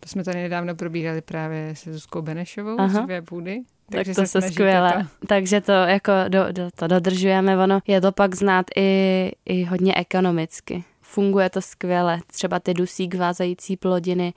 to 0.00 0.08
jsme 0.08 0.24
tady 0.24 0.42
nedávno 0.42 0.74
probírali 0.74 1.20
právě 1.20 1.76
se 1.76 1.92
Zuzkou 1.92 2.22
Benešovou 2.22 2.76
Aha. 2.78 2.88
z 2.88 3.00
živé 3.00 3.22
půdy. 3.22 3.60
Takže 3.92 4.14
tak 4.14 4.24
to 4.24 4.28
se 4.28 4.42
skvěle. 4.42 4.92
To... 4.92 5.26
Takže 5.26 5.60
to 5.60 5.72
jako 5.72 6.12
do, 6.28 6.52
do, 6.52 6.70
to 6.74 6.86
dodržujeme. 6.86 7.58
Ono 7.58 7.80
je 7.86 8.00
to 8.00 8.12
pak 8.12 8.34
znát 8.34 8.66
i, 8.76 9.30
i 9.46 9.64
hodně 9.64 9.94
ekonomicky. 9.94 10.84
Funguje 11.00 11.50
to 11.50 11.60
skvěle. 11.60 12.20
Třeba 12.26 12.60
ty 12.60 12.74
dusík 12.74 13.14
vázající 13.14 13.76
plodiny 13.76 14.32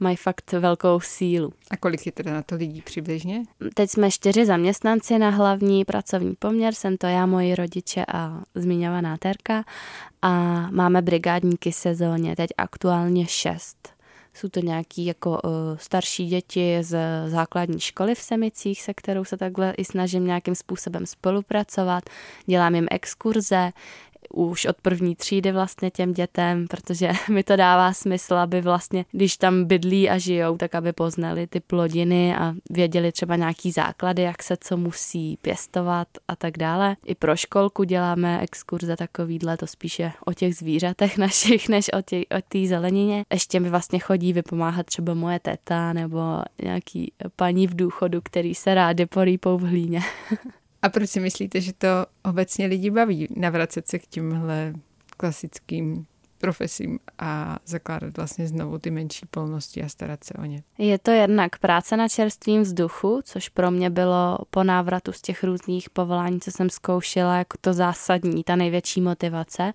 mají 0.00 0.16
fakt 0.16 0.52
velkou 0.52 1.00
sílu. 1.00 1.52
A 1.70 1.76
kolik 1.76 2.06
je 2.06 2.12
teda 2.12 2.32
na 2.32 2.42
to 2.42 2.54
lidí 2.54 2.82
přibližně? 2.82 3.42
Teď 3.74 3.90
jsme 3.90 4.10
čtyři 4.10 4.46
zaměstnanci 4.46 5.18
na 5.18 5.30
hlavní 5.30 5.84
pracovní 5.84 6.34
poměr, 6.38 6.74
jsem 6.74 6.96
to 6.96 7.06
já, 7.06 7.26
moji 7.26 7.54
rodiče 7.54 8.04
a 8.14 8.42
zmiňovaná 8.54 9.16
Terka 9.16 9.64
a 10.22 10.32
máme 10.70 11.02
brigádníky 11.02 11.72
sezóně, 11.72 12.36
teď 12.36 12.50
aktuálně 12.58 13.26
šest. 13.26 13.93
Jsou 14.34 14.48
to 14.48 14.60
nějaký 14.60 15.06
jako 15.06 15.30
uh, 15.30 15.50
starší 15.76 16.26
děti 16.26 16.78
z 16.80 16.98
základní 17.26 17.80
školy 17.80 18.14
v 18.14 18.22
Semicích, 18.22 18.82
se 18.82 18.94
kterou 18.94 19.24
se 19.24 19.36
takhle 19.36 19.74
i 19.76 19.84
snažím 19.84 20.26
nějakým 20.26 20.54
způsobem 20.54 21.06
spolupracovat. 21.06 22.04
Dělám 22.46 22.74
jim 22.74 22.86
exkurze, 22.90 23.70
už 24.32 24.64
od 24.64 24.76
první 24.82 25.16
třídy 25.16 25.52
vlastně 25.52 25.90
těm 25.90 26.12
dětem, 26.12 26.66
protože 26.68 27.12
mi 27.30 27.42
to 27.42 27.56
dává 27.56 27.92
smysl, 27.92 28.34
aby 28.34 28.60
vlastně, 28.60 29.04
když 29.12 29.36
tam 29.36 29.64
bydlí 29.64 30.10
a 30.10 30.18
žijou, 30.18 30.56
tak 30.56 30.74
aby 30.74 30.92
poznali 30.92 31.46
ty 31.46 31.60
plodiny 31.60 32.36
a 32.36 32.54
věděli 32.70 33.12
třeba 33.12 33.36
nějaký 33.36 33.72
základy, 33.72 34.22
jak 34.22 34.42
se 34.42 34.56
co 34.60 34.76
musí 34.76 35.36
pěstovat 35.36 36.08
a 36.28 36.36
tak 36.36 36.58
dále. 36.58 36.96
I 37.06 37.14
pro 37.14 37.36
školku 37.36 37.84
děláme 37.84 38.40
exkurze 38.40 38.96
takovýhle, 38.96 39.56
to 39.56 39.66
spíše 39.66 40.12
o 40.26 40.32
těch 40.32 40.56
zvířatech 40.56 41.18
našich, 41.24 41.68
než 41.68 41.90
o 41.98 42.02
té 42.02 42.20
o 42.64 42.66
zelenině. 42.68 43.24
Ještě 43.32 43.60
mi 43.60 43.70
vlastně 43.70 43.98
chodí 43.98 44.32
vypomáhat 44.32 44.86
třeba 44.86 45.14
moje 45.14 45.40
teta 45.40 45.92
nebo 45.92 46.42
nějaký 46.62 47.12
paní 47.36 47.66
v 47.66 47.76
důchodu, 47.76 48.20
který 48.24 48.54
se 48.54 48.74
rádi 48.74 49.06
porýpou 49.06 49.58
v 49.58 49.62
hlíně. 49.62 50.00
A 50.84 50.88
proč 50.88 51.10
si 51.10 51.20
myslíte, 51.20 51.60
že 51.60 51.72
to 51.72 51.88
obecně 52.24 52.66
lidi 52.66 52.90
baví 52.90 53.28
navracet 53.36 53.88
se 53.88 53.98
k 53.98 54.06
tímhle 54.06 54.72
klasickým 55.16 56.06
profesím 56.38 56.98
a 57.18 57.58
zakládat 57.66 58.16
vlastně 58.16 58.48
znovu 58.48 58.78
ty 58.78 58.90
menší 58.90 59.26
polnosti 59.30 59.82
a 59.82 59.88
starat 59.88 60.24
se 60.24 60.34
o 60.34 60.44
ně. 60.44 60.62
Je 60.78 60.98
to 60.98 61.10
jednak 61.10 61.58
práce 61.58 61.96
na 61.96 62.08
čerstvém 62.08 62.62
vzduchu, 62.62 63.20
což 63.24 63.48
pro 63.48 63.70
mě 63.70 63.90
bylo 63.90 64.38
po 64.50 64.64
návratu 64.64 65.12
z 65.12 65.22
těch 65.22 65.44
různých 65.44 65.90
povolání, 65.90 66.40
co 66.40 66.50
jsem 66.50 66.70
zkoušela, 66.70 67.38
jako 67.38 67.58
to 67.60 67.72
zásadní, 67.72 68.44
ta 68.44 68.56
největší 68.56 69.00
motivace, 69.00 69.72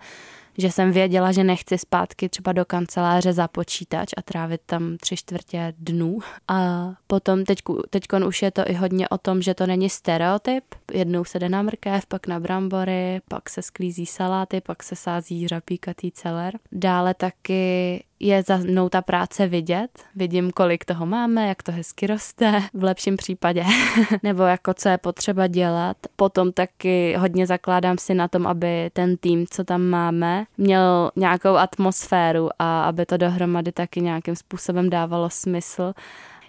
že 0.59 0.71
jsem 0.71 0.91
věděla, 0.91 1.31
že 1.31 1.43
nechci 1.43 1.77
zpátky 1.77 2.29
třeba 2.29 2.51
do 2.51 2.65
kanceláře 2.65 3.33
za 3.33 3.47
počítač 3.47 4.09
a 4.17 4.21
trávit 4.21 4.61
tam 4.65 4.97
tři 4.97 5.17
čtvrtě 5.17 5.73
dnů. 5.77 6.19
A 6.47 6.89
potom 7.07 7.45
teď, 7.45 7.59
teďkon 7.89 8.23
už 8.23 8.41
je 8.41 8.51
to 8.51 8.69
i 8.69 8.73
hodně 8.73 9.09
o 9.09 9.17
tom, 9.17 9.41
že 9.41 9.53
to 9.53 9.67
není 9.67 9.89
stereotyp. 9.89 10.63
Jednou 10.93 11.25
se 11.25 11.39
jde 11.39 11.49
na 11.49 11.61
mrkev, 11.61 12.05
pak 12.05 12.27
na 12.27 12.39
brambory, 12.39 13.21
pak 13.27 13.49
se 13.49 13.61
sklízí 13.61 14.05
saláty, 14.05 14.61
pak 14.61 14.83
se 14.83 14.95
sází 14.95 15.47
řapíkatý 15.47 16.11
celer. 16.11 16.59
Dále 16.71 17.13
taky 17.13 18.03
je 18.19 18.43
za 18.43 18.57
mnou 18.57 18.89
ta 18.89 19.01
práce 19.01 19.47
vidět. 19.47 20.03
Vidím, 20.15 20.51
kolik 20.51 20.85
toho 20.85 21.05
máme, 21.05 21.47
jak 21.47 21.63
to 21.63 21.71
hezky 21.71 22.07
roste, 22.07 22.63
v 22.73 22.83
lepším 22.83 23.17
případě, 23.17 23.65
nebo 24.23 24.43
jako 24.43 24.73
co 24.73 24.89
je 24.89 24.97
potřeba 24.97 25.47
dělat. 25.47 25.97
Potom 26.15 26.51
taky 26.51 27.15
hodně 27.17 27.47
zakládám 27.47 27.97
si 27.97 28.13
na 28.13 28.27
tom, 28.27 28.47
aby 28.47 28.89
ten 28.93 29.17
tým, 29.17 29.45
co 29.49 29.63
tam 29.63 29.81
máme, 29.81 30.45
měl 30.57 31.11
nějakou 31.15 31.55
atmosféru 31.55 32.49
a 32.59 32.83
aby 32.83 33.05
to 33.05 33.17
dohromady 33.17 33.71
taky 33.71 34.01
nějakým 34.01 34.35
způsobem 34.35 34.89
dávalo 34.89 35.29
smysl 35.29 35.93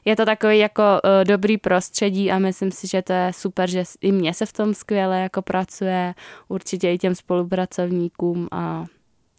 je 0.04 0.16
to 0.16 0.24
takový 0.24 0.58
jako 0.58 0.82
uh, 0.82 1.24
dobrý 1.24 1.58
prostředí 1.58 2.30
a 2.30 2.38
myslím 2.38 2.70
si, 2.70 2.88
že 2.88 3.02
to 3.02 3.12
je 3.12 3.32
super, 3.32 3.70
že 3.70 3.84
i 4.00 4.12
mě 4.12 4.34
se 4.34 4.46
v 4.46 4.52
tom 4.52 4.74
skvěle 4.74 5.20
jako 5.20 5.42
pracuje, 5.42 6.14
určitě 6.48 6.92
i 6.92 6.98
těm 6.98 7.14
spolupracovníkům 7.14 8.48
a 8.52 8.84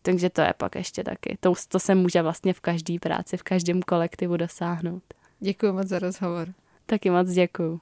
takže 0.01 0.29
to 0.29 0.41
je 0.41 0.53
pak 0.57 0.75
ještě 0.75 1.03
taky. 1.03 1.37
To, 1.39 1.53
to 1.67 1.79
se 1.79 1.95
může 1.95 2.21
vlastně 2.21 2.53
v 2.53 2.59
každé 2.59 2.99
práci, 2.99 3.37
v 3.37 3.43
každém 3.43 3.81
kolektivu 3.81 4.37
dosáhnout. 4.37 5.03
Děkuji 5.39 5.73
moc 5.73 5.87
za 5.87 5.99
rozhovor. 5.99 6.53
Taky 6.85 7.09
moc 7.09 7.29
děkuji. 7.29 7.77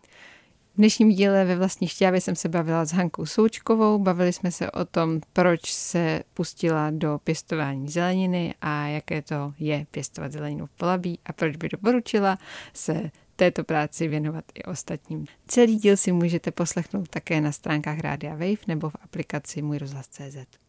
V 0.73 0.77
dnešním 0.77 1.09
díle 1.09 1.45
ve 1.45 1.55
vlastní 1.55 1.87
šťávě 1.87 2.21
jsem 2.21 2.35
se 2.35 2.49
bavila 2.49 2.85
s 2.85 2.91
Hankou 2.91 3.25
Součkovou. 3.25 3.99
Bavili 3.99 4.33
jsme 4.33 4.51
se 4.51 4.71
o 4.71 4.85
tom, 4.85 5.21
proč 5.33 5.71
se 5.71 6.23
pustila 6.33 6.89
do 6.91 7.19
pěstování 7.23 7.89
zeleniny 7.89 8.53
a 8.61 8.87
jaké 8.87 9.21
to 9.21 9.53
je 9.59 9.85
pěstovat 9.91 10.31
zeleninu 10.31 10.65
v 10.65 10.71
Polabí 10.71 11.19
a 11.25 11.33
proč 11.33 11.55
by 11.55 11.69
doporučila 11.69 12.37
se 12.73 13.11
této 13.35 13.63
práci 13.63 14.07
věnovat 14.07 14.45
i 14.53 14.63
ostatním. 14.63 15.25
Celý 15.47 15.75
díl 15.75 15.97
si 15.97 16.11
můžete 16.11 16.51
poslechnout 16.51 17.09
také 17.09 17.41
na 17.41 17.51
stránkách 17.51 17.99
Rádia 17.99 18.31
Wave 18.31 18.65
nebo 18.67 18.89
v 18.89 18.95
aplikaci 19.03 19.61
Můj 19.61 19.77
rozhlas.cz. 19.77 20.68